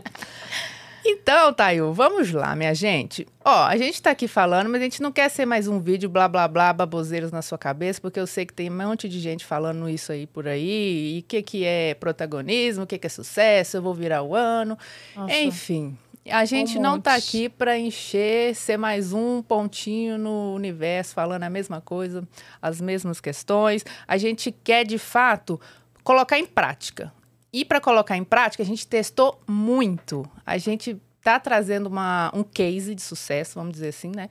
Então, 1.08 1.52
Tayo, 1.52 1.92
vamos 1.92 2.32
lá, 2.32 2.56
minha 2.56 2.74
gente. 2.74 3.28
Ó, 3.44 3.64
a 3.64 3.76
gente 3.76 4.02
tá 4.02 4.10
aqui 4.10 4.26
falando, 4.26 4.68
mas 4.68 4.80
a 4.80 4.84
gente 4.84 5.00
não 5.00 5.12
quer 5.12 5.30
ser 5.30 5.46
mais 5.46 5.68
um 5.68 5.78
vídeo 5.78 6.08
blá 6.08 6.26
blá 6.26 6.48
blá, 6.48 6.72
baboseiros 6.72 7.30
na 7.30 7.42
sua 7.42 7.56
cabeça, 7.56 8.00
porque 8.00 8.18
eu 8.18 8.26
sei 8.26 8.44
que 8.44 8.52
tem 8.52 8.68
um 8.68 8.76
monte 8.76 9.08
de 9.08 9.20
gente 9.20 9.44
falando 9.44 9.88
isso 9.88 10.10
aí 10.10 10.26
por 10.26 10.48
aí, 10.48 11.16
e 11.16 11.20
o 11.20 11.22
que 11.22 11.42
que 11.42 11.64
é 11.64 11.94
protagonismo, 11.94 12.82
o 12.82 12.86
que 12.88 12.98
que 12.98 13.06
é 13.06 13.10
sucesso, 13.10 13.76
eu 13.76 13.82
vou 13.82 13.94
virar 13.94 14.24
o 14.24 14.34
ano. 14.34 14.76
Nossa. 15.14 15.32
Enfim, 15.32 15.96
a 16.28 16.44
gente 16.44 16.76
Um 16.76 16.82
não 16.82 17.00
tá 17.00 17.14
aqui 17.14 17.48
para 17.48 17.78
encher, 17.78 18.56
ser 18.56 18.76
mais 18.76 19.12
um 19.12 19.40
pontinho 19.42 20.18
no 20.18 20.54
universo 20.56 21.14
falando 21.14 21.44
a 21.44 21.50
mesma 21.50 21.80
coisa, 21.80 22.26
as 22.60 22.80
mesmas 22.80 23.20
questões. 23.20 23.84
A 24.08 24.16
gente 24.16 24.50
quer, 24.50 24.84
de 24.84 24.98
fato, 24.98 25.60
colocar 26.02 26.36
em 26.36 26.46
prática. 26.46 27.12
E 27.52 27.64
para 27.64 27.80
colocar 27.80 28.16
em 28.16 28.24
prática, 28.24 28.62
a 28.62 28.66
gente 28.66 28.86
testou 28.86 29.40
muito. 29.46 30.28
A 30.44 30.58
gente 30.58 31.00
tá 31.22 31.40
trazendo 31.40 31.88
uma, 31.88 32.30
um 32.34 32.44
case 32.44 32.94
de 32.94 33.02
sucesso, 33.02 33.54
vamos 33.56 33.72
dizer 33.72 33.88
assim, 33.88 34.12
né? 34.14 34.28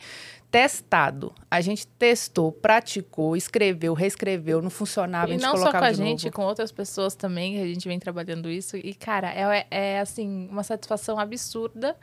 Testado. 0.50 1.34
A 1.52 1.60
gente 1.60 1.86
testou, 1.86 2.52
praticou, 2.52 3.36
escreveu, 3.36 3.94
reescreveu, 3.94 4.62
não 4.62 4.70
funcionava, 4.70 5.26
a 5.26 5.30
E 5.30 5.32
gente 5.34 5.42
não 5.42 5.58
só 5.58 5.72
com 5.72 5.78
a 5.78 5.92
gente, 5.92 6.26
novo. 6.26 6.36
com 6.36 6.44
outras 6.44 6.72
pessoas 6.72 7.14
também, 7.16 7.62
a 7.62 7.66
gente 7.66 7.88
vem 7.88 8.00
trabalhando 8.00 8.50
isso. 8.50 8.78
E, 8.78 8.94
cara, 8.94 9.30
é, 9.34 9.68
é 9.70 10.00
assim, 10.00 10.48
uma 10.50 10.64
satisfação 10.64 11.20
absurda 11.20 11.98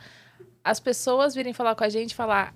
as 0.65 0.79
pessoas 0.79 1.35
virem 1.35 1.53
falar 1.53 1.75
com 1.75 1.85
a 1.85 1.89
gente 1.89 2.13
e 2.13 2.15
falar. 2.15 2.55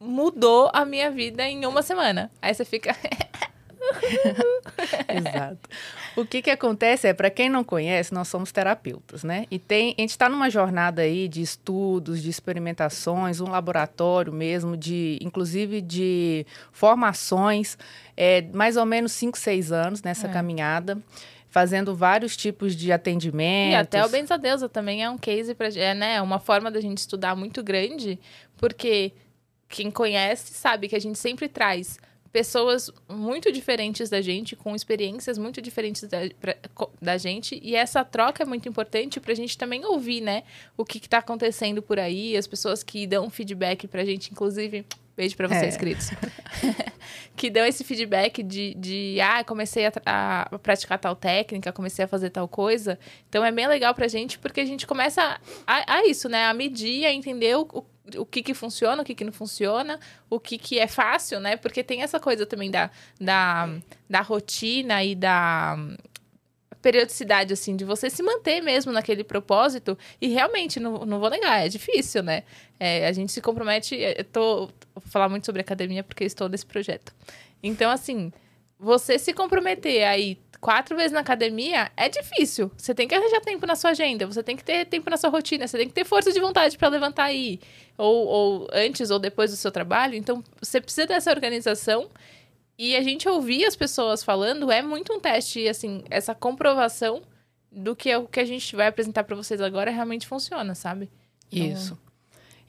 Mudou 0.00 0.68
a 0.72 0.84
minha 0.84 1.10
vida 1.10 1.46
em 1.46 1.64
uma 1.64 1.82
semana. 1.82 2.30
Aí 2.40 2.52
você 2.52 2.64
fica. 2.64 2.96
Exato. 5.08 5.68
O 6.16 6.24
que 6.24 6.42
que 6.42 6.50
acontece 6.50 7.08
é, 7.08 7.14
para 7.14 7.30
quem 7.30 7.48
não 7.48 7.64
conhece, 7.64 8.12
nós 8.12 8.28
somos 8.28 8.52
terapeutas, 8.52 9.24
né? 9.24 9.46
E 9.50 9.58
tem, 9.58 9.94
a 9.96 10.00
gente 10.00 10.10
está 10.10 10.28
numa 10.28 10.50
jornada 10.50 11.02
aí 11.02 11.26
de 11.28 11.40
estudos, 11.40 12.22
de 12.22 12.28
experimentações, 12.28 13.40
um 13.40 13.48
laboratório 13.48 14.32
mesmo, 14.32 14.76
de, 14.76 15.18
inclusive 15.22 15.80
de 15.80 16.46
formações, 16.70 17.78
é, 18.16 18.42
mais 18.52 18.76
ou 18.76 18.84
menos 18.84 19.12
5, 19.12 19.38
6 19.38 19.72
anos 19.72 20.02
nessa 20.02 20.26
É. 20.26 20.32
caminhada, 20.32 20.98
fazendo 21.48 21.94
vários 21.94 22.36
tipos 22.36 22.74
de 22.76 22.92
atendimentos. 22.92 23.72
E 23.72 23.76
até 23.76 24.04
o 24.04 24.08
Benza 24.08 24.36
Deusa 24.38 24.68
também 24.68 25.02
é 25.02 25.10
um 25.10 25.18
case 25.18 25.54
pra 25.54 25.68
é, 25.68 25.94
né, 25.94 26.20
uma 26.22 26.38
forma 26.38 26.70
da 26.70 26.80
gente 26.80 26.98
estudar 26.98 27.34
muito 27.34 27.62
grande, 27.62 28.18
porque 28.56 29.12
quem 29.68 29.90
conhece 29.90 30.52
sabe 30.52 30.88
que 30.88 30.96
a 30.96 31.00
gente 31.00 31.18
sempre 31.18 31.48
traz 31.48 31.98
pessoas 32.32 32.90
muito 33.08 33.52
diferentes 33.52 34.08
da 34.08 34.20
gente, 34.22 34.56
com 34.56 34.74
experiências 34.74 35.36
muito 35.36 35.60
diferentes 35.60 36.04
da, 36.08 36.18
pra- 36.40 36.56
da 37.00 37.18
gente, 37.18 37.60
e 37.62 37.76
essa 37.76 38.02
troca 38.04 38.42
é 38.42 38.46
muito 38.46 38.68
importante 38.68 39.20
pra 39.20 39.34
gente 39.34 39.58
também 39.58 39.84
ouvir, 39.84 40.20
né, 40.22 40.42
o 40.76 40.84
que, 40.84 40.98
que 40.98 41.08
tá 41.08 41.18
acontecendo 41.18 41.82
por 41.82 41.98
aí, 41.98 42.36
as 42.36 42.46
pessoas 42.46 42.82
que 42.82 43.06
dão 43.06 43.28
feedback 43.28 43.86
pra 43.86 44.02
gente, 44.04 44.30
inclusive, 44.32 44.86
beijo 45.14 45.36
pra 45.36 45.46
vocês, 45.46 45.74
É. 45.74 45.78
queridos, 45.78 46.08
que 47.36 47.50
dão 47.50 47.66
esse 47.66 47.84
feedback 47.84 48.42
de, 48.42 48.74
de 48.74 49.18
ah, 49.20 49.44
comecei 49.44 49.84
a, 49.86 49.92
a 50.50 50.58
praticar 50.58 50.98
tal 50.98 51.14
técnica, 51.14 51.70
comecei 51.72 52.04
a 52.04 52.08
fazer 52.08 52.30
tal 52.30 52.48
coisa, 52.48 52.98
então 53.28 53.44
é 53.44 53.52
bem 53.52 53.66
legal 53.66 53.94
pra 53.94 54.08
gente, 54.08 54.38
porque 54.38 54.60
a 54.60 54.64
gente 54.64 54.86
começa 54.86 55.38
a, 55.66 55.96
a 55.98 56.06
isso, 56.06 56.28
né? 56.30 56.46
A 56.46 56.54
medir, 56.54 57.04
a 57.04 57.12
entender 57.12 57.56
o, 57.56 57.62
o, 57.72 57.84
o 58.16 58.26
que 58.26 58.42
que 58.42 58.54
funciona, 58.54 59.02
o 59.02 59.04
que 59.04 59.14
que 59.14 59.24
não 59.24 59.32
funciona, 59.32 59.98
o 60.28 60.40
que 60.40 60.58
que 60.58 60.78
é 60.78 60.86
fácil, 60.86 61.40
né? 61.40 61.56
Porque 61.56 61.84
tem 61.84 62.02
essa 62.02 62.18
coisa 62.18 62.44
também 62.44 62.70
da, 62.70 62.90
da, 63.20 63.68
da 64.08 64.20
rotina 64.20 65.04
e 65.04 65.14
da 65.14 65.76
periodicidade, 66.82 67.52
assim, 67.52 67.76
de 67.76 67.84
você 67.84 68.10
se 68.10 68.22
manter 68.22 68.60
mesmo 68.60 68.90
naquele 68.90 69.22
propósito. 69.22 69.96
E 70.20 70.28
realmente, 70.28 70.80
não, 70.80 71.06
não 71.06 71.20
vou 71.20 71.30
negar, 71.30 71.64
é 71.64 71.68
difícil, 71.68 72.22
né? 72.22 72.42
É, 72.78 73.06
a 73.06 73.12
gente 73.12 73.30
se 73.30 73.40
compromete. 73.40 73.94
Eu 73.94 74.24
tô. 74.24 74.66
Vou 74.94 75.02
falar 75.06 75.28
muito 75.28 75.46
sobre 75.46 75.62
academia 75.62 76.02
porque 76.02 76.24
estou 76.24 76.48
nesse 76.48 76.66
projeto. 76.66 77.14
Então, 77.62 77.90
assim, 77.90 78.32
você 78.78 79.18
se 79.18 79.32
comprometer 79.32 80.04
aí 80.04 80.38
quatro 80.62 80.96
vezes 80.96 81.10
na 81.10 81.18
academia 81.18 81.90
é 81.96 82.08
difícil. 82.08 82.70
Você 82.76 82.94
tem 82.94 83.08
que 83.08 83.14
arranjar 83.16 83.40
tempo 83.40 83.66
na 83.66 83.74
sua 83.74 83.90
agenda, 83.90 84.24
você 84.24 84.44
tem 84.44 84.56
que 84.56 84.62
ter 84.62 84.86
tempo 84.86 85.10
na 85.10 85.16
sua 85.16 85.28
rotina, 85.28 85.66
você 85.66 85.76
tem 85.76 85.88
que 85.88 85.92
ter 85.92 86.04
força 86.04 86.32
de 86.32 86.40
vontade 86.40 86.78
para 86.78 86.86
levantar 86.86 87.24
aí, 87.24 87.58
ou, 87.98 88.26
ou 88.26 88.68
antes 88.72 89.10
ou 89.10 89.18
depois 89.18 89.50
do 89.50 89.56
seu 89.56 89.72
trabalho. 89.72 90.14
Então, 90.14 90.42
você 90.62 90.80
precisa 90.80 91.08
dessa 91.08 91.30
organização. 91.30 92.08
E 92.78 92.96
a 92.96 93.02
gente 93.02 93.28
ouvir 93.28 93.64
as 93.66 93.76
pessoas 93.76 94.22
falando 94.22 94.70
é 94.70 94.80
muito 94.80 95.12
um 95.12 95.20
teste, 95.20 95.68
assim, 95.68 96.04
essa 96.08 96.34
comprovação 96.34 97.22
do 97.70 97.94
que 97.96 98.08
é 98.08 98.16
o 98.16 98.26
que 98.26 98.40
a 98.40 98.44
gente 98.44 98.74
vai 98.76 98.86
apresentar 98.86 99.24
para 99.24 99.36
vocês 99.36 99.60
agora 99.60 99.90
realmente 99.90 100.26
funciona, 100.26 100.74
sabe? 100.74 101.10
Então, 101.50 101.72
Isso. 101.72 101.98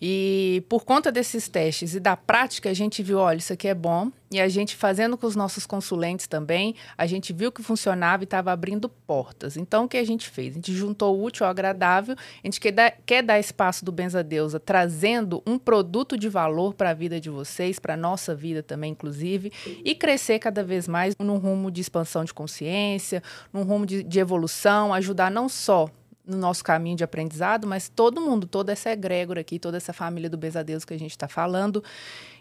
E 0.06 0.66
por 0.68 0.84
conta 0.84 1.10
desses 1.10 1.48
testes 1.48 1.96
e 1.96 2.00
da 2.02 2.18
prática, 2.18 2.70
a 2.70 2.74
gente 2.74 3.02
viu, 3.02 3.20
olha, 3.20 3.38
isso 3.38 3.54
aqui 3.54 3.70
é 3.70 3.74
bom. 3.74 4.12
E 4.30 4.42
a 4.42 4.50
gente 4.50 4.76
fazendo 4.76 5.18
com 5.18 5.26
os 5.26 5.34
nossos 5.34 5.66
consulentes 5.66 6.28
também, 6.28 6.76
a 6.98 7.06
gente 7.06 7.32
viu 7.32 7.54
que 7.54 7.64
funcionava 7.64 8.22
e 8.22 8.26
estava 8.26 8.52
abrindo 8.52 8.90
portas. 8.90 9.56
Então, 9.56 9.86
o 9.86 9.88
que 9.88 9.96
a 9.96 10.04
gente 10.04 10.30
fez? 10.30 10.52
A 10.52 10.56
gente 10.56 10.74
juntou 10.74 11.18
o 11.18 11.24
útil 11.24 11.46
ao 11.46 11.52
agradável, 11.52 12.18
a 12.18 12.48
gente 12.48 12.60
quer 12.60 12.72
dar, 12.74 12.94
quer 13.06 13.24
dar 13.24 13.40
espaço 13.40 13.86
do 13.86 13.94
Benza 13.94 14.22
Deusa, 14.22 14.60
trazendo 14.60 15.42
um 15.48 15.58
produto 15.58 16.18
de 16.18 16.28
valor 16.28 16.74
para 16.74 16.90
a 16.90 16.94
vida 16.94 17.18
de 17.18 17.30
vocês, 17.30 17.80
para 17.80 17.94
a 17.94 17.98
nossa 17.98 18.36
vida 18.36 18.62
também, 18.62 18.92
inclusive, 18.92 19.54
e 19.86 19.96
crescer 19.96 20.38
cada 20.38 20.66
vez 20.66 20.86
mais 20.86 21.16
num 21.18 21.38
rumo 21.38 21.72
de 21.72 21.80
expansão 21.80 22.26
de 22.26 22.34
consciência, 22.34 23.24
num 23.54 23.64
rumo 23.64 23.86
de, 23.86 24.04
de 24.04 24.20
evolução, 24.20 24.94
ajudar 24.94 25.32
não 25.32 25.48
só 25.48 25.88
no 26.26 26.38
nosso 26.38 26.64
caminho 26.64 26.96
de 26.96 27.04
aprendizado, 27.04 27.68
mas 27.68 27.90
todo 27.90 28.22
mundo, 28.22 28.48
toda 28.48 28.72
essa 28.72 28.92
egrégora 28.92 29.42
aqui, 29.42 29.60
toda 29.60 29.78
essa 29.78 29.92
família 29.92 30.30
do 30.30 30.38
Besadeus 30.38 30.86
que 30.86 30.94
a 30.94 31.00
gente 31.00 31.12
está 31.12 31.28
falando. 31.28 31.84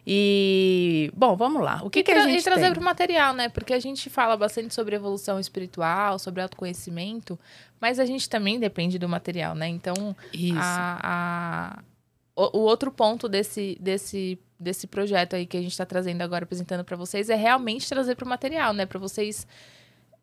E, 0.07 1.11
bom, 1.15 1.37
vamos 1.37 1.63
lá. 1.63 1.81
O 1.83 1.91
que, 1.91 2.01
e 2.01 2.03
que 2.03 2.13
a 2.13 2.27
gente 2.27 2.41
E 2.41 2.45
trazer 2.45 2.71
para 2.73 2.81
o 2.81 2.85
material, 2.85 3.35
né? 3.35 3.49
Porque 3.49 3.73
a 3.73 3.81
gente 3.81 4.09
fala 4.09 4.37
bastante 4.37 4.73
sobre 4.75 4.95
evolução 4.95 5.39
espiritual, 5.39 6.19
sobre 6.19 6.43
autoconhecimento, 6.43 7.39
mas 7.81 7.99
a 7.99 8.05
gente 8.05 8.29
também 8.29 8.59
depende 8.59 8.99
do 8.99 9.09
material, 9.09 9.55
né? 9.55 9.69
Então, 9.69 10.17
Isso. 10.33 10.55
A, 10.57 10.99
a, 11.03 11.83
o, 12.37 12.59
o 12.59 12.61
outro 12.63 12.91
ponto 12.93 13.29
desse, 13.29 13.77
desse, 13.81 14.39
desse 14.59 14.87
projeto 14.87 15.35
aí 15.35 15.45
que 15.45 15.57
a 15.57 15.63
gente 15.63 15.73
está 15.73 15.87
trazendo 15.87 16.23
agora, 16.23 16.45
apresentando 16.45 16.85
para 16.85 16.97
vocês, 16.97 17.29
é 17.31 17.37
realmente 17.37 17.89
trazer 17.89 18.15
para 18.15 18.27
o 18.27 18.29
material, 18.29 18.73
né? 18.73 18.87
Para 18.87 18.99
vocês 18.99 19.47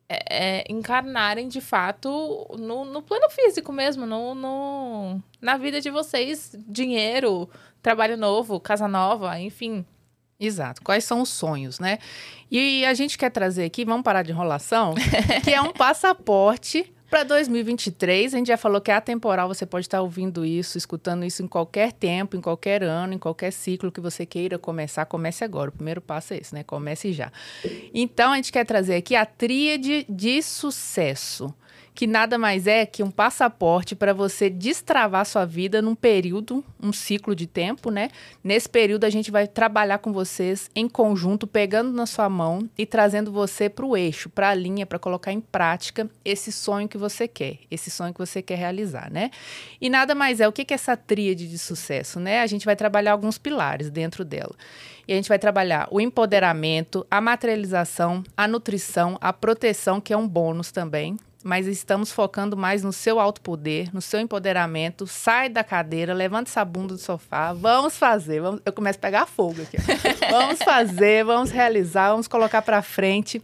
é, 0.09 0.23
é, 0.29 0.63
encarnarem 0.67 1.47
de 1.47 1.61
fato 1.61 2.47
no, 2.57 2.83
no 2.83 3.01
plano 3.03 3.29
físico 3.29 3.71
mesmo, 3.71 4.07
no, 4.07 4.33
no, 4.33 5.21
na 5.39 5.55
vida 5.55 5.79
de 5.79 5.91
vocês, 5.91 6.55
dinheiro, 6.67 7.47
trabalho 7.79 8.17
novo, 8.17 8.59
casa 8.59 8.87
nova, 8.87 9.39
enfim. 9.39 9.85
Exato. 10.39 10.81
Quais 10.81 11.03
são 11.03 11.21
os 11.21 11.29
sonhos, 11.29 11.79
né? 11.79 11.99
E 12.49 12.83
a 12.85 12.93
gente 12.93 13.17
quer 13.17 13.29
trazer 13.29 13.65
aqui, 13.65 13.85
vamos 13.85 14.03
parar 14.03 14.23
de 14.23 14.31
enrolação, 14.31 14.95
que 15.43 15.53
é 15.53 15.61
um 15.61 15.73
passaporte 15.73 16.91
para 17.09 17.23
2023, 17.23 18.33
a 18.33 18.37
gente 18.37 18.47
já 18.47 18.57
falou 18.57 18.79
que 18.79 18.91
é 18.91 18.93
atemporal, 18.93 19.47
você 19.47 19.65
pode 19.65 19.85
estar 19.85 20.01
ouvindo 20.01 20.45
isso, 20.45 20.77
escutando 20.77 21.25
isso 21.25 21.43
em 21.43 21.47
qualquer 21.47 21.91
tempo, 21.91 22.37
em 22.37 22.41
qualquer 22.41 22.83
ano, 22.83 23.13
em 23.13 23.17
qualquer 23.17 23.51
ciclo 23.51 23.91
que 23.91 23.99
você 23.99 24.25
queira 24.25 24.59
começar, 24.59 25.05
comece 25.05 25.43
agora. 25.43 25.69
O 25.69 25.73
primeiro 25.73 26.01
passo 26.01 26.33
é 26.33 26.37
esse, 26.37 26.53
né? 26.53 26.63
Comece 26.63 27.11
já. 27.11 27.31
Então, 27.93 28.31
a 28.31 28.35
gente 28.35 28.51
quer 28.51 28.65
trazer 28.65 28.95
aqui 28.95 29.15
a 29.15 29.25
tríade 29.25 30.05
de 30.07 30.41
sucesso 30.41 31.53
que 31.99 32.07
nada 32.07 32.37
mais 32.37 32.65
é 32.65 32.85
que 32.85 33.03
um 33.03 33.11
passaporte 33.11 33.93
para 33.93 34.13
você 34.13 34.49
destravar 34.49 35.25
sua 35.25 35.43
vida 35.43 35.81
num 35.81 35.93
período, 35.93 36.63
um 36.81 36.93
ciclo 36.93 37.35
de 37.35 37.45
tempo, 37.45 37.91
né? 37.91 38.07
Nesse 38.41 38.69
período 38.69 39.03
a 39.03 39.09
gente 39.09 39.29
vai 39.29 39.45
trabalhar 39.45 39.97
com 39.97 40.13
vocês 40.13 40.71
em 40.73 40.87
conjunto, 40.87 41.45
pegando 41.45 41.91
na 41.91 42.05
sua 42.05 42.29
mão 42.29 42.69
e 42.77 42.85
trazendo 42.85 43.33
você 43.33 43.67
para 43.67 43.85
o 43.85 43.97
eixo, 43.97 44.29
para 44.29 44.47
a 44.47 44.53
linha, 44.53 44.85
para 44.85 44.97
colocar 44.97 45.33
em 45.33 45.41
prática 45.41 46.09
esse 46.23 46.53
sonho 46.53 46.87
que 46.87 46.97
você 46.97 47.27
quer, 47.27 47.57
esse 47.69 47.91
sonho 47.91 48.13
que 48.13 48.19
você 48.19 48.41
quer 48.41 48.55
realizar, 48.55 49.11
né? 49.11 49.29
E 49.81 49.89
nada 49.89 50.15
mais 50.15 50.39
é 50.39 50.47
o 50.47 50.53
que 50.53 50.61
é 50.71 50.75
essa 50.75 50.95
tríade 50.95 51.49
de 51.49 51.57
sucesso, 51.57 52.17
né? 52.17 52.39
A 52.39 52.47
gente 52.47 52.63
vai 52.63 52.77
trabalhar 52.77 53.11
alguns 53.11 53.37
pilares 53.37 53.89
dentro 53.89 54.23
dela. 54.23 54.55
E 55.05 55.11
a 55.11 55.15
gente 55.17 55.27
vai 55.27 55.39
trabalhar 55.39 55.85
o 55.91 55.99
empoderamento, 55.99 57.05
a 57.11 57.19
materialização, 57.19 58.23
a 58.37 58.47
nutrição, 58.47 59.17
a 59.19 59.33
proteção, 59.33 59.99
que 59.99 60.13
é 60.13 60.17
um 60.17 60.27
bônus 60.27 60.71
também, 60.71 61.17
mas 61.43 61.67
estamos 61.67 62.11
focando 62.11 62.57
mais 62.57 62.83
no 62.83 62.91
seu 62.91 63.19
alto 63.19 63.39
poder, 63.41 63.93
no 63.93 64.01
seu 64.01 64.19
empoderamento. 64.19 65.07
Sai 65.07 65.47
da 65.47 65.63
cadeira, 65.63 66.13
levanta 66.13 66.49
essa 66.49 66.65
bunda 66.65 66.93
do 66.93 66.99
sofá, 66.99 67.53
vamos 67.53 67.97
fazer. 67.97 68.41
Vamos... 68.41 68.61
Eu 68.65 68.73
começo 68.73 68.97
a 68.97 69.01
pegar 69.01 69.25
fogo 69.25 69.61
aqui. 69.61 69.77
vamos 70.29 70.59
fazer, 70.59 71.23
vamos 71.23 71.49
realizar, 71.49 72.11
vamos 72.11 72.27
colocar 72.27 72.61
para 72.61 72.81
frente. 72.81 73.41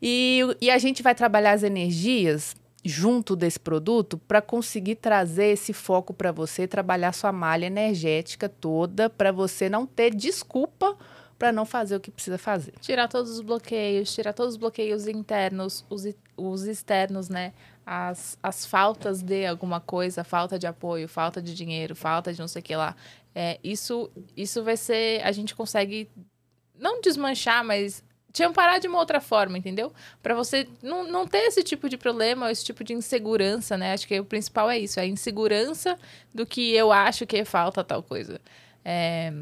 E, 0.00 0.40
e 0.60 0.70
a 0.70 0.78
gente 0.78 1.02
vai 1.02 1.14
trabalhar 1.14 1.52
as 1.52 1.62
energias 1.62 2.56
junto 2.84 3.34
desse 3.34 3.58
produto 3.58 4.18
para 4.18 4.42
conseguir 4.42 4.96
trazer 4.96 5.46
esse 5.46 5.72
foco 5.72 6.12
para 6.12 6.30
você, 6.30 6.66
trabalhar 6.66 7.12
sua 7.12 7.32
malha 7.32 7.66
energética 7.66 8.48
toda, 8.48 9.08
para 9.08 9.32
você 9.32 9.68
não 9.68 9.86
ter 9.86 10.14
desculpa 10.14 10.96
para 11.38 11.52
não 11.52 11.66
fazer 11.66 11.96
o 11.96 12.00
que 12.00 12.10
precisa 12.10 12.38
fazer. 12.38 12.74
Tirar 12.80 13.08
todos 13.08 13.30
os 13.32 13.40
bloqueios, 13.40 14.14
tirar 14.14 14.32
todos 14.32 14.54
os 14.54 14.56
bloqueios 14.58 15.06
internos, 15.06 15.84
os, 15.90 16.04
os 16.36 16.62
externos, 16.64 17.28
né? 17.28 17.52
As, 17.84 18.38
as 18.42 18.64
faltas 18.64 19.22
de 19.22 19.44
alguma 19.44 19.80
coisa, 19.80 20.24
falta 20.24 20.58
de 20.58 20.66
apoio, 20.66 21.08
falta 21.08 21.42
de 21.42 21.54
dinheiro, 21.54 21.94
falta 21.94 22.32
de 22.32 22.40
não 22.40 22.48
sei 22.48 22.60
o 22.60 22.62
que 22.62 22.74
lá. 22.74 22.96
É, 23.34 23.58
isso, 23.62 24.10
isso 24.36 24.62
vai 24.62 24.76
ser. 24.76 25.22
A 25.24 25.32
gente 25.32 25.54
consegue 25.54 26.08
não 26.78 27.00
desmanchar, 27.00 27.64
mas 27.64 28.02
te 28.32 28.42
amparar 28.42 28.80
de 28.80 28.88
uma 28.88 28.98
outra 28.98 29.20
forma, 29.20 29.56
entendeu? 29.56 29.92
Para 30.22 30.34
você 30.34 30.66
não, 30.82 31.06
não 31.06 31.26
ter 31.26 31.38
esse 31.46 31.62
tipo 31.62 31.88
de 31.88 31.96
problema, 31.96 32.50
esse 32.50 32.64
tipo 32.64 32.82
de 32.82 32.92
insegurança, 32.92 33.76
né? 33.76 33.92
Acho 33.92 34.08
que 34.08 34.18
o 34.18 34.24
principal 34.24 34.68
é 34.68 34.78
isso, 34.78 34.98
é 34.98 35.04
a 35.04 35.06
insegurança 35.06 35.96
do 36.32 36.44
que 36.44 36.72
eu 36.74 36.90
acho 36.90 37.26
que 37.26 37.44
falta 37.44 37.84
tal 37.84 38.02
coisa. 38.02 38.40
É, 38.84 39.32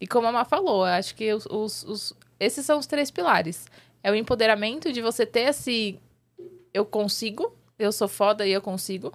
e 0.00 0.06
como 0.06 0.26
a 0.26 0.32
Má 0.32 0.44
falou, 0.44 0.84
acho 0.84 1.14
que 1.14 1.32
os, 1.32 1.46
os, 1.46 1.82
os, 1.84 2.14
esses 2.38 2.64
são 2.64 2.78
os 2.78 2.86
três 2.86 3.10
pilares. 3.10 3.66
É 4.02 4.10
o 4.10 4.14
empoderamento 4.14 4.92
de 4.92 5.02
você 5.02 5.26
ter 5.26 5.40
esse 5.40 6.00
eu 6.72 6.86
consigo, 6.86 7.54
eu 7.78 7.92
sou 7.92 8.08
foda 8.08 8.46
e 8.46 8.52
eu 8.52 8.62
consigo. 8.62 9.12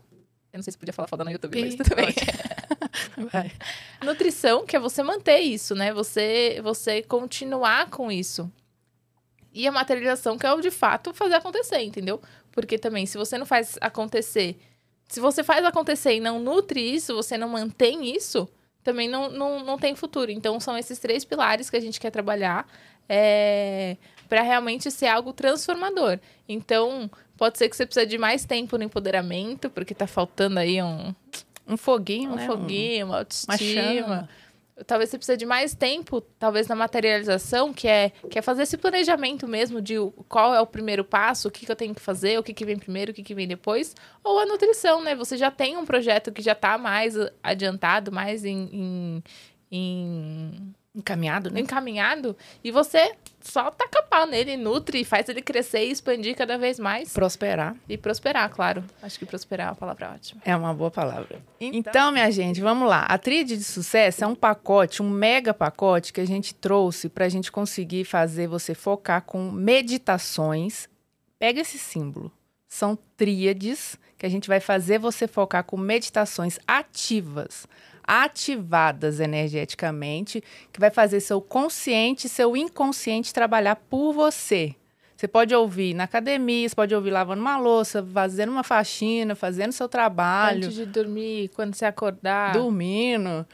Eu 0.53 0.57
não 0.57 0.63
sei 0.63 0.71
se 0.71 0.77
podia 0.77 0.93
falar 0.93 1.07
foda 1.07 1.23
no 1.23 1.31
YouTube, 1.31 1.59
mas 1.59 1.75
tudo 1.75 1.95
bem. 1.95 2.07
Nutrição, 4.03 4.65
que 4.65 4.75
é 4.75 4.79
você 4.79 5.01
manter 5.03 5.39
isso, 5.39 5.73
né? 5.75 5.91
Você, 5.93 6.59
você 6.61 7.01
continuar 7.01 7.89
com 7.89 8.11
isso. 8.11 8.51
E 9.53 9.67
a 9.67 9.71
materialização, 9.71 10.37
que 10.37 10.45
é 10.45 10.53
o 10.53 10.61
de 10.61 10.71
fato 10.71 11.13
fazer 11.13 11.35
acontecer, 11.35 11.81
entendeu? 11.81 12.21
Porque 12.51 12.77
também, 12.77 13.05
se 13.05 13.17
você 13.17 13.37
não 13.37 13.45
faz 13.45 13.77
acontecer, 13.81 14.57
se 15.07 15.19
você 15.19 15.43
faz 15.43 15.65
acontecer 15.65 16.15
e 16.15 16.19
não 16.19 16.39
nutre 16.39 16.79
isso, 16.79 17.15
você 17.15 17.37
não 17.37 17.49
mantém 17.49 18.15
isso, 18.15 18.47
também 18.85 19.09
não, 19.09 19.29
não, 19.29 19.65
não 19.65 19.77
tem 19.79 19.95
futuro. 19.95 20.31
Então, 20.31 20.59
são 20.59 20.77
esses 20.77 20.99
três 20.99 21.25
pilares 21.25 21.69
que 21.71 21.75
a 21.75 21.79
gente 21.81 21.99
quer 21.99 22.11
trabalhar 22.11 22.67
é, 23.09 23.97
para 24.29 24.43
realmente 24.43 24.91
ser 24.91 25.07
algo 25.07 25.33
transformador. 25.33 26.19
Então, 26.47 27.09
pode 27.35 27.57
ser 27.57 27.67
que 27.67 27.75
você 27.75 27.83
precise 27.85 28.05
de 28.05 28.19
mais 28.19 28.45
tempo 28.45 28.77
no 28.77 28.83
empoderamento, 28.83 29.71
porque 29.71 29.95
tá 29.95 30.05
faltando 30.05 30.59
aí 30.59 30.81
um... 30.81 31.13
Um 31.67 31.75
foguinho, 31.75 32.33
um 32.33 32.35
né? 32.35 32.45
foguinho, 32.45 33.07
uma 33.07 33.17
autoestima. 33.17 34.05
Uma 34.05 34.29
talvez 34.85 35.09
você 35.09 35.17
precise 35.17 35.37
de 35.37 35.45
mais 35.45 35.73
tempo, 35.73 36.19
talvez 36.21 36.67
na 36.67 36.75
materialização, 36.75 37.73
que 37.73 37.87
é, 37.87 38.09
que 38.29 38.37
é 38.37 38.41
fazer 38.41 38.63
esse 38.63 38.77
planejamento 38.77 39.47
mesmo 39.47 39.81
de 39.81 39.95
qual 40.27 40.53
é 40.53 40.59
o 40.59 40.67
primeiro 40.67 41.03
passo, 41.03 41.47
o 41.47 41.51
que, 41.51 41.65
que 41.65 41.71
eu 41.71 41.75
tenho 41.75 41.95
que 41.95 42.01
fazer, 42.01 42.37
o 42.37 42.43
que, 42.43 42.53
que 42.53 42.65
vem 42.65 42.77
primeiro, 42.77 43.11
o 43.11 43.13
que, 43.13 43.23
que 43.23 43.35
vem 43.35 43.47
depois. 43.47 43.95
Ou 44.23 44.39
a 44.39 44.45
nutrição, 44.45 45.01
né? 45.01 45.15
Você 45.15 45.37
já 45.37 45.49
tem 45.49 45.77
um 45.77 45.85
projeto 45.85 46.31
que 46.31 46.41
já 46.41 46.51
está 46.51 46.77
mais 46.77 47.15
adiantado, 47.41 48.11
mais 48.11 48.43
em, 48.43 48.69
em, 48.71 49.23
em 49.71 50.75
Encaminhado, 50.95 51.51
né? 51.51 51.59
Encaminhado. 51.59 52.37
E 52.63 52.71
você 52.71 53.13
só 53.41 53.69
taca 53.69 54.01
pau 54.03 54.25
nele, 54.25 54.55
nutre, 54.55 55.03
faz 55.03 55.27
ele 55.27 55.41
crescer 55.41 55.85
e 55.85 55.91
expandir 55.91 56.35
cada 56.35 56.57
vez 56.57 56.79
mais. 56.79 57.11
Prosperar. 57.11 57.75
E 57.87 57.97
prosperar, 57.97 58.49
claro. 58.49 58.83
Acho 59.03 59.19
que 59.19 59.25
prosperar 59.25 59.67
é 59.67 59.69
uma 59.71 59.75
palavra 59.75 60.11
ótima. 60.13 60.41
É 60.45 60.55
uma 60.55 60.73
boa 60.73 60.89
palavra. 60.89 61.41
Então, 61.59 61.79
então 61.79 62.11
minha 62.11 62.31
gente, 62.31 62.61
vamos 62.61 62.87
lá. 62.87 63.01
A 63.01 63.17
tríade 63.17 63.57
de 63.57 63.63
sucesso 63.63 64.23
é 64.23 64.27
um 64.27 64.35
pacote, 64.35 65.01
um 65.01 65.09
mega 65.09 65.53
pacote 65.53 66.13
que 66.13 66.21
a 66.21 66.25
gente 66.25 66.55
trouxe 66.55 67.09
para 67.09 67.25
a 67.25 67.29
gente 67.29 67.51
conseguir 67.51 68.05
fazer 68.05 68.47
você 68.47 68.73
focar 68.73 69.21
com 69.21 69.51
meditações. 69.51 70.87
Pega 71.37 71.59
esse 71.59 71.77
símbolo. 71.77 72.31
São 72.67 72.97
tríades 73.17 73.99
que 74.17 74.25
a 74.25 74.29
gente 74.29 74.47
vai 74.47 74.61
fazer 74.61 74.97
você 74.97 75.27
focar 75.27 75.63
com 75.65 75.77
meditações 75.77 76.57
ativas 76.65 77.67
ativadas 78.07 79.19
energeticamente, 79.19 80.43
que 80.71 80.79
vai 80.79 80.89
fazer 80.89 81.19
seu 81.19 81.41
consciente 81.41 82.29
seu 82.29 82.55
inconsciente 82.55 83.33
trabalhar 83.33 83.75
por 83.75 84.13
você. 84.13 84.75
Você 85.15 85.27
pode 85.27 85.55
ouvir 85.55 85.93
na 85.93 86.03
academia, 86.03 86.67
você 86.67 86.75
pode 86.75 86.93
ouvir 86.93 87.09
lavando 87.09 87.41
uma 87.41 87.57
louça, 87.57 88.05
fazendo 88.13 88.51
uma 88.51 88.63
faxina, 88.63 89.33
fazendo 89.33 89.71
seu 89.71 89.87
trabalho. 89.87 90.65
Antes 90.65 90.75
de 90.75 90.85
dormir, 90.85 91.49
quando 91.55 91.73
você 91.73 91.85
acordar. 91.85 92.51
Dormindo. 92.51 93.45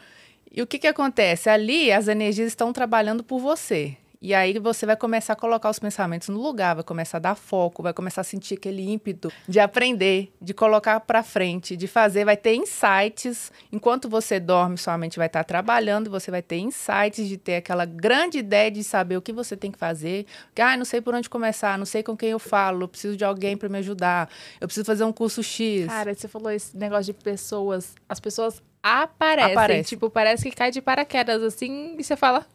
E 0.52 0.62
o 0.62 0.68
que, 0.68 0.80
que 0.80 0.88
acontece? 0.88 1.50
Ali 1.50 1.92
as 1.92 2.08
energias 2.08 2.48
estão 2.48 2.74
trabalhando 2.74 3.24
por 3.24 3.40
você. 3.40 3.96
E 4.22 4.36
aí 4.36 4.60
você 4.60 4.86
vai 4.86 4.96
começar 4.96 5.34
a 5.34 5.36
colocar 5.36 5.68
os 5.68 5.80
pensamentos 5.80 6.30
no 6.30 6.40
lugar, 6.40 6.76
vai 6.76 6.84
começar 6.84 7.18
a 7.18 7.20
dar 7.20 7.34
foco, 7.34 7.82
vai 7.82 7.92
começar 7.92 8.22
a 8.22 8.24
sentir 8.24 8.54
aquele 8.54 8.88
ímpeto 8.88 9.32
de 9.48 9.60
aprender, 9.60 10.32
de 10.40 10.54
colocar 10.54 11.00
para 11.00 11.24
frente, 11.24 11.76
de 11.76 11.88
fazer, 11.88 12.24
vai 12.24 12.38
ter 12.38 12.54
insights. 12.54 13.52
Enquanto 13.72 14.08
você 14.08 14.40
dorme, 14.40 14.78
sua 14.78 14.96
mente 14.96 15.18
vai 15.18 15.26
estar 15.26 15.44
trabalhando, 15.44 16.08
você 16.08 16.30
vai 16.30 16.44
ter 16.44 16.58
insights 16.58 17.28
de 17.28 17.36
ter 17.36 17.56
aquela 17.56 17.84
grande 17.84 18.38
ideia 18.38 18.70
de 18.70 18.84
saber 18.84 19.18
o 19.18 19.24
que 19.24 19.34
você 19.34 19.58
tem 19.58 19.72
que 19.72 19.80
fazer. 19.80 20.28
Que, 20.54 20.62
ah, 20.62 20.78
não 20.78 20.86
sei 20.86 21.02
por 21.02 21.16
onde 21.16 21.28
começar, 21.28 21.76
não 21.76 21.86
sei 21.86 22.04
com 22.04 22.16
quem 22.16 22.30
eu 22.30 22.40
falo, 22.40 22.84
eu 22.84 22.88
preciso 22.88 23.18
de 23.18 23.26
alguém 23.26 23.58
para 23.58 23.70
me 23.70 23.80
ajudar, 23.80 24.30
eu 24.60 24.68
preciso 24.68 24.86
fazer 24.86 25.04
um 25.04 25.12
curso 25.12 25.42
X. 25.42 25.88
Cara, 25.88 26.14
você 26.14 26.28
falou 26.28 26.52
esse 26.52 26.78
negócio 26.78 27.06
de 27.06 27.14
pessoas, 27.14 27.96
as 28.08 28.20
pessoas 28.20 28.62
aparecem, 28.84 29.54
Aparece. 29.54 29.90
tipo, 29.90 30.12
parece 30.12 30.48
que 30.48 30.56
cai 30.56 30.70
de 30.70 30.80
paraquedas 30.80 31.42
assim, 31.42 31.96
e 31.98 32.04
você 32.04 32.16
fala, 32.16 32.46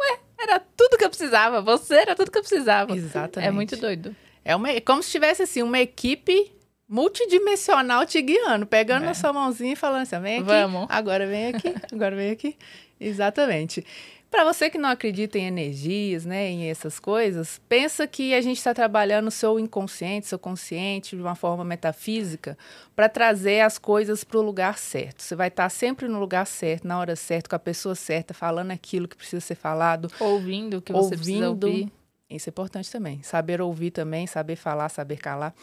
ué, 0.00 0.18
era 0.38 0.60
tudo 0.60 0.96
que 0.96 1.04
eu 1.04 1.08
precisava. 1.08 1.60
Você 1.60 1.94
era 1.94 2.14
tudo 2.14 2.30
que 2.30 2.38
eu 2.38 2.42
precisava. 2.42 2.94
Exatamente. 2.96 3.48
É 3.48 3.50
muito 3.50 3.76
doido. 3.76 4.14
É 4.44 4.54
uma, 4.54 4.70
é 4.70 4.80
como 4.80 5.02
se 5.02 5.10
tivesse 5.10 5.42
assim 5.42 5.62
uma 5.62 5.78
equipe 5.78 6.52
multidimensional 6.88 8.06
te 8.06 8.20
guiando, 8.22 8.66
pegando 8.66 9.02
é. 9.02 9.06
na 9.06 9.14
sua 9.14 9.32
mãozinha 9.32 9.72
e 9.72 9.76
falando 9.76 10.02
assim: 10.02 10.18
vem 10.20 10.36
aqui, 10.38 10.46
Vamos. 10.46 10.86
agora 10.88 11.26
vem 11.26 11.48
aqui, 11.48 11.74
agora 11.92 12.16
vem 12.16 12.30
aqui. 12.30 12.56
Exatamente. 13.00 13.84
Para 14.30 14.44
você 14.44 14.68
que 14.68 14.76
não 14.76 14.90
acredita 14.90 15.38
em 15.38 15.46
energias, 15.46 16.26
né, 16.26 16.50
em 16.50 16.68
essas 16.68 17.00
coisas, 17.00 17.58
pensa 17.66 18.06
que 18.06 18.34
a 18.34 18.40
gente 18.42 18.58
está 18.58 18.74
trabalhando 18.74 19.28
o 19.28 19.30
seu 19.30 19.58
inconsciente, 19.58 20.26
seu 20.26 20.38
consciente, 20.38 21.16
de 21.16 21.22
uma 21.22 21.34
forma 21.34 21.64
metafísica, 21.64 22.56
para 22.94 23.08
trazer 23.08 23.60
as 23.60 23.78
coisas 23.78 24.24
para 24.24 24.38
o 24.38 24.42
lugar 24.42 24.76
certo. 24.76 25.22
Você 25.22 25.34
vai 25.34 25.48
estar 25.48 25.62
tá 25.64 25.68
sempre 25.70 26.06
no 26.08 26.20
lugar 26.20 26.46
certo, 26.46 26.86
na 26.86 26.98
hora 26.98 27.16
certa, 27.16 27.48
com 27.48 27.56
a 27.56 27.58
pessoa 27.58 27.94
certa, 27.94 28.34
falando 28.34 28.70
aquilo 28.70 29.08
que 29.08 29.16
precisa 29.16 29.40
ser 29.40 29.54
falado, 29.54 30.10
ouvindo 30.20 30.76
o 30.76 30.82
que 30.82 30.92
você 30.92 31.14
ouvindo, 31.14 31.18
precisa 31.18 31.48
ouvir. 31.48 31.92
Isso 32.30 32.50
é 32.50 32.50
importante 32.50 32.90
também. 32.92 33.22
Saber 33.22 33.58
ouvir 33.62 33.90
também, 33.90 34.26
saber 34.26 34.56
falar, 34.56 34.90
saber 34.90 35.16
calar. 35.16 35.54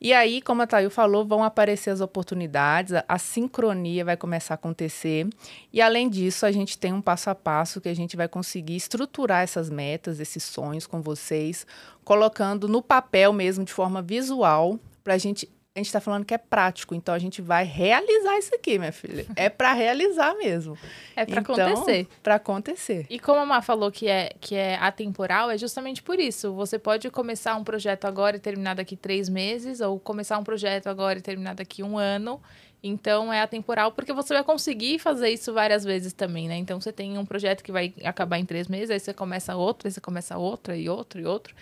E 0.00 0.12
aí, 0.12 0.40
como 0.40 0.62
a 0.62 0.66
Thayu 0.66 0.88
falou, 0.88 1.24
vão 1.24 1.42
aparecer 1.42 1.90
as 1.90 2.00
oportunidades, 2.00 2.92
a, 2.92 3.04
a, 3.08 3.18
sincronia 3.18 4.04
vai 4.04 4.16
começar 4.16 4.54
a 4.54 4.56
acontecer. 4.56 5.28
E 5.72 5.80
além 5.80 6.08
disso, 6.08 6.46
a 6.46 6.52
gente 6.52 6.78
tem 6.78 6.92
um 6.92 7.02
passo 7.02 7.30
a 7.30 7.34
passo 7.34 7.80
que 7.80 7.88
a 7.88 7.94
gente 7.94 8.16
vai 8.16 8.28
conseguir 8.28 8.76
estruturar 8.76 9.42
essas 9.42 9.68
metas, 9.68 10.20
esses 10.20 10.44
sonhos 10.44 10.86
com 10.86 11.02
vocês, 11.02 11.66
colocando 12.04 12.68
no 12.68 12.80
papel 12.80 13.32
mesmo 13.32 13.64
de 13.64 13.72
forma 13.72 14.00
visual, 14.00 14.78
para 15.02 15.14
a 15.14 15.18
gente 15.18 15.48
a 15.76 15.80
gente 15.80 15.86
está 15.86 16.00
falando 16.00 16.24
que 16.24 16.32
é 16.32 16.38
prático, 16.38 16.94
então 16.94 17.12
a 17.12 17.18
gente 17.18 17.42
vai 17.42 17.64
realizar 17.64 18.38
isso 18.38 18.54
aqui, 18.54 18.78
minha 18.78 18.92
filha. 18.92 19.26
É 19.34 19.48
para 19.48 19.72
realizar 19.72 20.34
mesmo. 20.36 20.78
É 21.16 21.26
para 21.26 21.40
então, 21.40 21.54
acontecer. 21.54 22.06
Para 22.22 22.34
acontecer. 22.36 23.06
E 23.10 23.18
como 23.18 23.40
a 23.40 23.46
Má 23.46 23.60
falou 23.60 23.90
que 23.90 24.06
é, 24.06 24.30
que 24.40 24.54
é 24.54 24.76
atemporal, 24.76 25.50
é 25.50 25.58
justamente 25.58 26.02
por 26.02 26.20
isso. 26.20 26.52
Você 26.54 26.78
pode 26.78 27.10
começar 27.10 27.56
um 27.56 27.64
projeto 27.64 28.04
agora 28.04 28.36
e 28.36 28.40
terminar 28.40 28.74
daqui 28.74 28.96
três 28.96 29.28
meses, 29.28 29.80
ou 29.80 29.98
começar 29.98 30.38
um 30.38 30.44
projeto 30.44 30.86
agora 30.86 31.18
e 31.18 31.22
terminar 31.22 31.54
daqui 31.54 31.82
um 31.82 31.98
ano. 31.98 32.40
Então 32.80 33.32
é 33.32 33.40
atemporal 33.40 33.90
porque 33.90 34.12
você 34.12 34.34
vai 34.34 34.44
conseguir 34.44 34.98
fazer 35.00 35.30
isso 35.30 35.52
várias 35.52 35.82
vezes 35.82 36.12
também, 36.12 36.46
né? 36.46 36.56
Então 36.56 36.80
você 36.80 36.92
tem 36.92 37.18
um 37.18 37.26
projeto 37.26 37.64
que 37.64 37.72
vai 37.72 37.92
acabar 38.04 38.38
em 38.38 38.44
três 38.44 38.68
meses, 38.68 38.90
aí 38.90 39.00
você 39.00 39.12
começa 39.12 39.56
outro, 39.56 39.88
aí 39.88 39.92
você 39.92 40.00
começa 40.00 40.38
outra 40.38 40.76
e 40.76 40.88
outro 40.88 41.20
e 41.20 41.24
outro. 41.24 41.54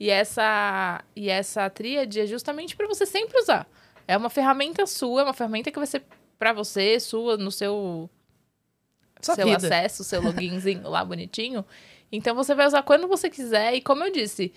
E 0.00 0.08
essa, 0.08 1.04
e 1.14 1.28
essa 1.28 1.68
tríade 1.68 2.20
é 2.20 2.26
justamente 2.26 2.74
para 2.74 2.88
você 2.88 3.04
sempre 3.04 3.38
usar. 3.38 3.68
É 4.08 4.16
uma 4.16 4.30
ferramenta 4.30 4.86
sua, 4.86 5.20
é 5.20 5.24
uma 5.24 5.34
ferramenta 5.34 5.70
que 5.70 5.78
vai 5.78 5.86
ser 5.86 6.02
para 6.38 6.54
você, 6.54 6.98
sua, 6.98 7.36
no 7.36 7.52
seu, 7.52 8.08
Sua 9.20 9.34
seu 9.34 9.46
vida. 9.46 9.58
acesso, 9.58 10.02
seu 10.02 10.22
loginzinho 10.22 10.82
lá 10.88 11.04
bonitinho. 11.04 11.62
Então 12.10 12.34
você 12.34 12.54
vai 12.54 12.66
usar 12.66 12.82
quando 12.82 13.06
você 13.06 13.28
quiser. 13.28 13.74
E 13.74 13.82
como 13.82 14.02
eu 14.02 14.10
disse, 14.10 14.54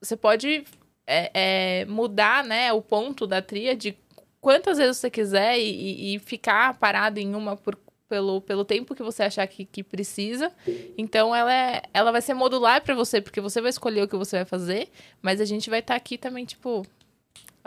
você 0.00 0.16
pode 0.16 0.64
é, 1.04 1.30
é, 1.34 1.84
mudar 1.86 2.44
né, 2.44 2.72
o 2.72 2.80
ponto 2.80 3.26
da 3.26 3.42
tríade 3.42 3.98
quantas 4.40 4.78
vezes 4.78 4.98
você 4.98 5.10
quiser 5.10 5.58
e, 5.58 6.14
e, 6.14 6.18
ficar 6.20 6.74
parado 6.74 7.18
em 7.18 7.34
uma 7.34 7.56
por 7.56 7.76
pelo, 8.08 8.40
pelo 8.40 8.64
tempo 8.64 8.94
que 8.94 9.02
você 9.02 9.24
achar 9.24 9.46
que, 9.46 9.64
que 9.64 9.82
precisa. 9.82 10.52
Então, 10.96 11.34
ela, 11.34 11.52
é, 11.52 11.82
ela 11.92 12.12
vai 12.12 12.22
ser 12.22 12.34
modular 12.34 12.82
para 12.82 12.94
você, 12.94 13.20
porque 13.20 13.40
você 13.40 13.60
vai 13.60 13.70
escolher 13.70 14.02
o 14.02 14.08
que 14.08 14.16
você 14.16 14.36
vai 14.36 14.44
fazer, 14.44 14.88
mas 15.20 15.40
a 15.40 15.44
gente 15.44 15.68
vai 15.68 15.80
estar 15.80 15.94
tá 15.94 15.98
aqui 15.98 16.16
também, 16.16 16.44
tipo, 16.44 16.86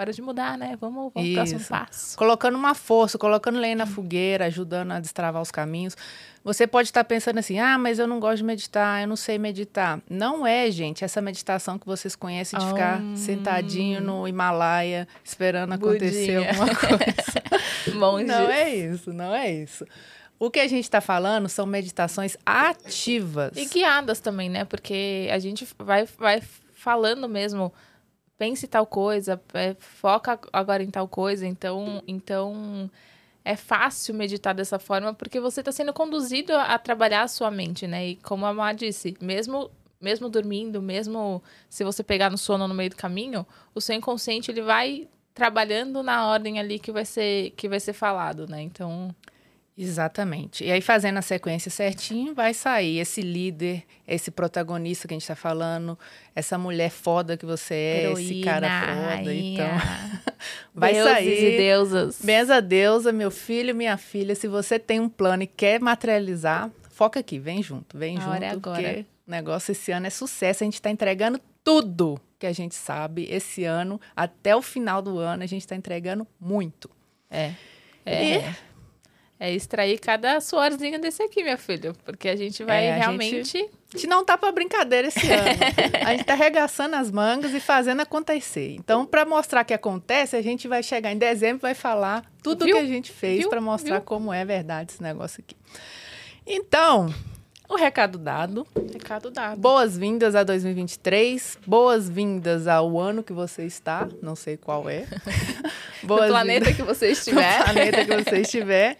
hora 0.02 0.14
de 0.14 0.22
mudar, 0.22 0.58
né? 0.58 0.78
Vamos, 0.80 1.12
vamos 1.14 1.30
pro 1.30 1.34
próximo 1.34 1.60
passo. 1.66 2.18
Colocando 2.18 2.56
uma 2.56 2.74
força, 2.74 3.18
colocando 3.18 3.60
lenha 3.60 3.76
na 3.76 3.86
fogueira, 3.86 4.46
ajudando 4.46 4.92
a 4.92 5.00
destravar 5.00 5.42
os 5.42 5.52
caminhos. 5.52 5.96
Você 6.44 6.66
pode 6.66 6.88
estar 6.88 7.04
pensando 7.04 7.38
assim: 7.40 7.60
ah, 7.60 7.78
mas 7.78 8.00
eu 8.00 8.08
não 8.08 8.20
gosto 8.20 8.38
de 8.38 8.44
meditar, 8.46 9.02
eu 9.02 9.08
não 9.08 9.18
sei 9.18 9.38
meditar. 9.38 10.02
Não 10.10 10.48
é, 10.48 10.72
gente, 10.72 11.04
essa 11.04 11.22
meditação 11.22 11.78
que 11.78 11.86
vocês 11.86 12.16
conhecem 12.16 12.58
de 12.58 12.66
ficar 12.66 13.02
sentadinho 13.16 14.00
no 14.00 14.28
Himalaia 14.28 15.08
esperando 15.24 15.74
acontecer 15.74 16.40
Budinha. 16.40 16.50
alguma 16.50 16.76
coisa. 16.76 18.26
não 18.26 18.50
é 18.50 18.76
isso, 18.76 19.14
não 19.14 19.36
é 19.36 19.52
isso. 19.52 19.86
O 20.40 20.50
que 20.50 20.60
a 20.62 20.68
gente 20.68 20.86
está 20.86 21.02
falando 21.02 21.50
são 21.50 21.66
meditações 21.66 22.38
ativas. 22.46 23.52
E 23.58 23.66
guiadas 23.66 24.22
também, 24.22 24.50
né? 24.50 24.64
Porque 24.64 25.28
a 25.32 25.38
gente 25.38 25.68
vai, 25.78 26.06
vai 26.18 26.42
falando 26.74 27.28
mesmo, 27.28 27.74
pense 28.38 28.66
tal 28.66 28.86
coisa, 28.86 29.40
é, 29.54 29.76
foca 29.78 30.40
agora 30.54 30.82
em 30.82 30.90
tal 30.90 31.10
coisa. 31.10 31.46
Então, 31.46 32.02
então 32.08 32.90
é 33.44 33.56
fácil 33.56 34.16
meditar 34.16 34.56
dessa 34.56 34.80
forma 34.80 35.14
porque 35.14 35.40
você 35.40 35.60
está 35.60 35.72
sendo 35.72 35.94
conduzido 35.94 36.56
a, 36.56 36.78
trabalhar 36.80 37.24
a 37.24 37.28
sua 37.28 37.52
mente, 37.52 37.86
né? 37.86 38.08
E 38.10 38.16
como 38.16 38.46
a 38.46 38.54
Má 38.54 38.72
disse, 38.72 39.16
mesmo 39.22 39.70
mesmo 40.02 40.30
dormindo, 40.30 40.82
mesmo 40.82 41.44
se 41.70 41.84
você 41.84 42.02
pegar 42.02 42.30
no 42.30 42.38
sono 42.38 42.70
no 42.70 42.74
meio 42.74 42.90
do 42.90 42.96
caminho, 42.96 43.46
o 43.76 43.82
seu 43.82 43.94
inconsciente 43.94 44.50
ele 44.50 44.62
vai 44.62 45.10
trabalhando 45.34 46.02
na 46.02 46.26
ordem 46.28 46.58
ali 46.60 46.80
que 46.80 46.92
vai 46.92 47.04
ser 47.04 47.52
que 47.52 47.68
vai 47.68 47.80
ser 47.80 47.94
falado, 47.94 48.48
né? 48.48 48.62
Então 48.62 49.14
Exatamente. 49.82 50.66
E 50.66 50.72
aí, 50.74 50.82
fazendo 50.82 51.18
a 51.18 51.22
sequência 51.22 51.72
certinho, 51.72 52.34
vai 52.36 52.54
sair 52.54 53.00
esse 53.00 53.22
líder, 53.22 53.84
esse 54.06 54.30
protagonista 54.30 55.08
que 55.08 55.14
a 55.14 55.16
gente 55.16 55.22
está 55.22 55.38
falando, 55.38 55.98
essa 56.36 56.58
mulher 56.58 56.90
foda 56.90 57.38
que 57.38 57.46
você 57.46 57.74
é, 57.74 58.04
Heroína, 58.04 58.22
esse 58.22 58.42
cara 58.42 59.18
foda. 59.18 59.34
Então, 59.34 59.68
vai 60.76 60.94
Deuses 60.94 61.12
sair. 61.14 61.54
E 61.54 61.58
deusas. 61.58 62.22
Benza 62.22 62.62
deusa, 62.62 63.14
meu 63.14 63.32
filho, 63.32 63.74
minha 63.74 63.96
filha. 63.96 64.36
Se 64.36 64.50
você 64.50 64.78
tem 64.78 65.00
um 65.00 65.08
plano 65.08 65.44
e 65.44 65.48
quer 65.48 65.80
materializar, 65.80 66.70
foca 66.90 67.22
aqui, 67.22 67.40
vem 67.40 67.64
junto, 67.64 67.98
vem 67.98 68.18
a 68.18 68.20
junto. 68.20 68.44
É 68.44 68.50
agora. 68.50 68.82
Porque 68.82 69.06
o 69.26 69.32
negócio 69.32 69.72
esse 69.72 69.94
ano 69.94 70.08
é 70.08 70.10
sucesso. 70.10 70.62
A 70.62 70.66
gente 70.66 70.74
está 70.74 70.92
entregando 70.92 71.40
tudo 71.64 72.20
que 72.38 72.46
a 72.46 72.52
gente 72.52 72.76
sabe 72.76 73.28
esse 73.30 73.64
ano, 73.64 74.00
até 74.14 74.54
o 74.54 74.62
final 74.62 75.02
do 75.02 75.20
ano, 75.20 75.42
a 75.44 75.48
gente 75.48 75.62
está 75.62 75.76
entregando 75.76 76.28
muito. 76.38 76.90
É. 77.32 77.54
É. 78.06 78.38
E 78.38 78.69
é 79.40 79.54
extrair 79.54 79.98
cada 80.00 80.42
suorzinho 80.42 81.00
desse 81.00 81.24
aqui, 81.24 81.42
minha 81.42 81.58
filha. 81.58 81.94
Porque 82.04 82.28
a 82.28 82.36
gente 82.36 82.64
vai 82.64 82.86
é, 82.86 82.92
a 82.92 82.96
realmente. 82.98 83.36
Gente, 83.38 83.70
a 83.94 83.98
gente 83.98 84.08
não 84.08 84.26
tá 84.26 84.38
para 84.38 84.52
brincadeira 84.52 85.08
esse 85.08 85.32
ano. 85.32 85.48
a 86.06 86.12
gente 86.12 86.26
tá 86.26 86.34
arregaçando 86.34 86.96
as 86.98 87.10
mangas 87.10 87.54
e 87.54 87.60
fazendo 87.62 88.02
acontecer. 88.02 88.76
Então, 88.76 89.06
para 89.06 89.24
mostrar 89.24 89.64
que 89.64 89.74
acontece, 89.74 90.36
a 90.36 90.42
gente 90.42 90.68
vai 90.68 90.84
chegar 90.84 91.14
em 91.14 91.18
dezembro 91.18 91.60
e 91.60 91.62
vai 91.62 91.74
falar 91.74 92.30
tudo 92.44 92.64
o 92.64 92.66
que 92.66 92.78
a 92.78 92.86
gente 92.86 93.14
fez 93.14 93.48
para 93.48 93.62
mostrar 93.62 94.00
Viu? 94.00 94.06
como 94.06 94.34
é 94.34 94.44
verdade 94.44 94.92
esse 94.92 95.02
negócio 95.02 95.42
aqui. 95.42 95.56
Então, 96.46 97.14
o 97.70 97.76
recado 97.76 98.18
dado. 98.18 98.68
Recado 98.92 99.30
dado. 99.30 99.62
Boas-vindas 99.62 100.36
a 100.36 100.44
2023. 100.44 101.60
Boas-vindas 101.66 102.68
ao 102.68 103.00
ano 103.00 103.22
que 103.22 103.32
você 103.32 103.64
está. 103.64 104.10
Não 104.24 104.36
sei 104.36 104.58
qual 104.58 104.90
é. 104.90 105.06
Boas 106.02 106.24
no 106.28 106.30
planeta 106.34 106.74
que 106.74 106.82
você 106.82 107.12
estiver. 107.12 107.60
no 107.60 107.64
planeta 107.66 108.06
que 108.06 108.24
você 108.24 108.38
estiver. 108.42 108.98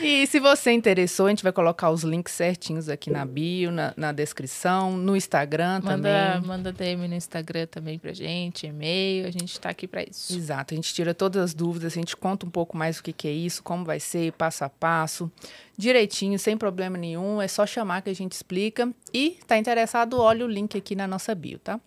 E 0.00 0.26
se 0.26 0.40
você 0.40 0.72
interessou, 0.72 1.26
a 1.26 1.28
gente 1.30 1.42
vai 1.42 1.52
colocar 1.52 1.90
os 1.90 2.02
links 2.02 2.32
certinhos 2.32 2.88
aqui 2.88 3.10
na 3.10 3.24
bio, 3.24 3.70
na, 3.70 3.92
na 3.96 4.12
descrição, 4.12 4.96
no 4.96 5.16
Instagram 5.16 5.80
manda, 5.82 5.90
também. 5.90 6.48
Manda 6.48 6.72
DM 6.72 7.08
no 7.08 7.14
Instagram 7.14 7.66
também 7.66 7.98
pra 7.98 8.12
gente, 8.12 8.66
e-mail, 8.66 9.26
a 9.26 9.30
gente 9.30 9.58
tá 9.60 9.70
aqui 9.70 9.86
para 9.86 10.02
isso. 10.02 10.36
Exato, 10.36 10.74
a 10.74 10.76
gente 10.76 10.92
tira 10.92 11.14
todas 11.14 11.42
as 11.42 11.54
dúvidas, 11.54 11.92
a 11.92 11.96
gente 11.96 12.16
conta 12.16 12.46
um 12.46 12.50
pouco 12.50 12.76
mais 12.76 12.98
o 12.98 13.02
que, 13.02 13.12
que 13.12 13.28
é 13.28 13.32
isso, 13.32 13.62
como 13.62 13.84
vai 13.84 14.00
ser, 14.00 14.32
passo 14.32 14.64
a 14.64 14.68
passo, 14.68 15.30
direitinho, 15.76 16.38
sem 16.38 16.56
problema 16.56 16.96
nenhum, 16.96 17.40
é 17.40 17.48
só 17.48 17.66
chamar 17.66 18.02
que 18.02 18.10
a 18.10 18.14
gente 18.14 18.32
explica. 18.32 18.92
E 19.12 19.38
tá 19.46 19.56
interessado, 19.56 20.18
olha 20.18 20.44
o 20.44 20.48
link 20.48 20.76
aqui 20.76 20.94
na 20.94 21.06
nossa 21.06 21.34
bio, 21.34 21.58
tá? 21.58 21.80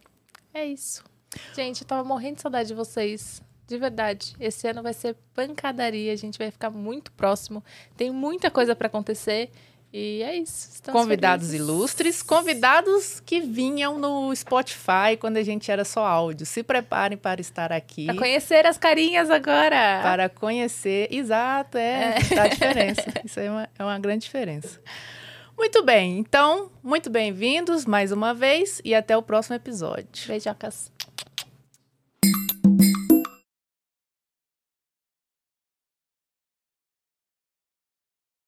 É 0.54 0.66
isso. 0.66 1.04
Gente, 1.54 1.82
eu 1.82 1.88
tava 1.88 2.08
morrendo 2.08 2.36
de 2.36 2.42
saudade 2.42 2.70
de 2.70 2.74
vocês. 2.74 3.42
De 3.68 3.78
verdade, 3.78 4.36
esse 4.40 4.68
ano 4.68 4.84
vai 4.84 4.94
ser 4.94 5.16
pancadaria, 5.34 6.14
a 6.14 6.16
gente 6.16 6.38
vai 6.38 6.52
ficar 6.52 6.70
muito 6.70 7.12
próximo. 7.14 7.64
Tem 7.98 8.12
muita 8.12 8.52
coisa 8.52 8.76
para 8.76 8.88
acontecer 8.88 9.50
E 9.92 10.22
é 10.24 10.36
isso. 10.36 10.70
Estamos 10.74 11.02
convidados 11.02 11.48
felizes. 11.48 11.68
ilustres, 11.68 12.22
convidados 12.22 13.22
que 13.22 13.40
vinham 13.40 13.98
no 13.98 14.36
Spotify 14.36 15.16
quando 15.20 15.38
a 15.38 15.44
gente 15.44 15.72
era 15.72 15.86
só 15.86 16.06
áudio. 16.06 16.46
Se 16.46 16.62
preparem 16.64 17.18
para 17.18 17.40
estar 17.40 17.72
aqui. 17.72 18.06
Pra 18.06 18.16
conhecer 18.16 18.66
as 18.66 18.78
carinhas 18.78 19.30
agora. 19.30 20.02
Para 20.04 20.28
conhecer. 20.30 21.08
Exato, 21.10 21.78
é. 21.78 22.16
Dá 22.36 22.44
a 22.44 22.48
diferença. 22.50 23.06
Isso 23.24 23.40
aí 23.40 23.46
é 23.46 23.52
uma, 23.52 23.70
é 23.80 23.84
uma 23.84 23.98
grande 23.98 24.26
diferença. 24.26 24.82
Muito 25.58 25.82
bem, 25.86 26.20
então, 26.20 26.70
muito 26.84 27.10
bem-vindos 27.10 27.86
mais 27.86 28.12
uma 28.12 28.34
vez 28.34 28.82
e 28.84 28.94
até 28.94 29.16
o 29.16 29.22
próximo 29.22 29.56
episódio. 29.56 30.28
Beijocas. 30.28 30.92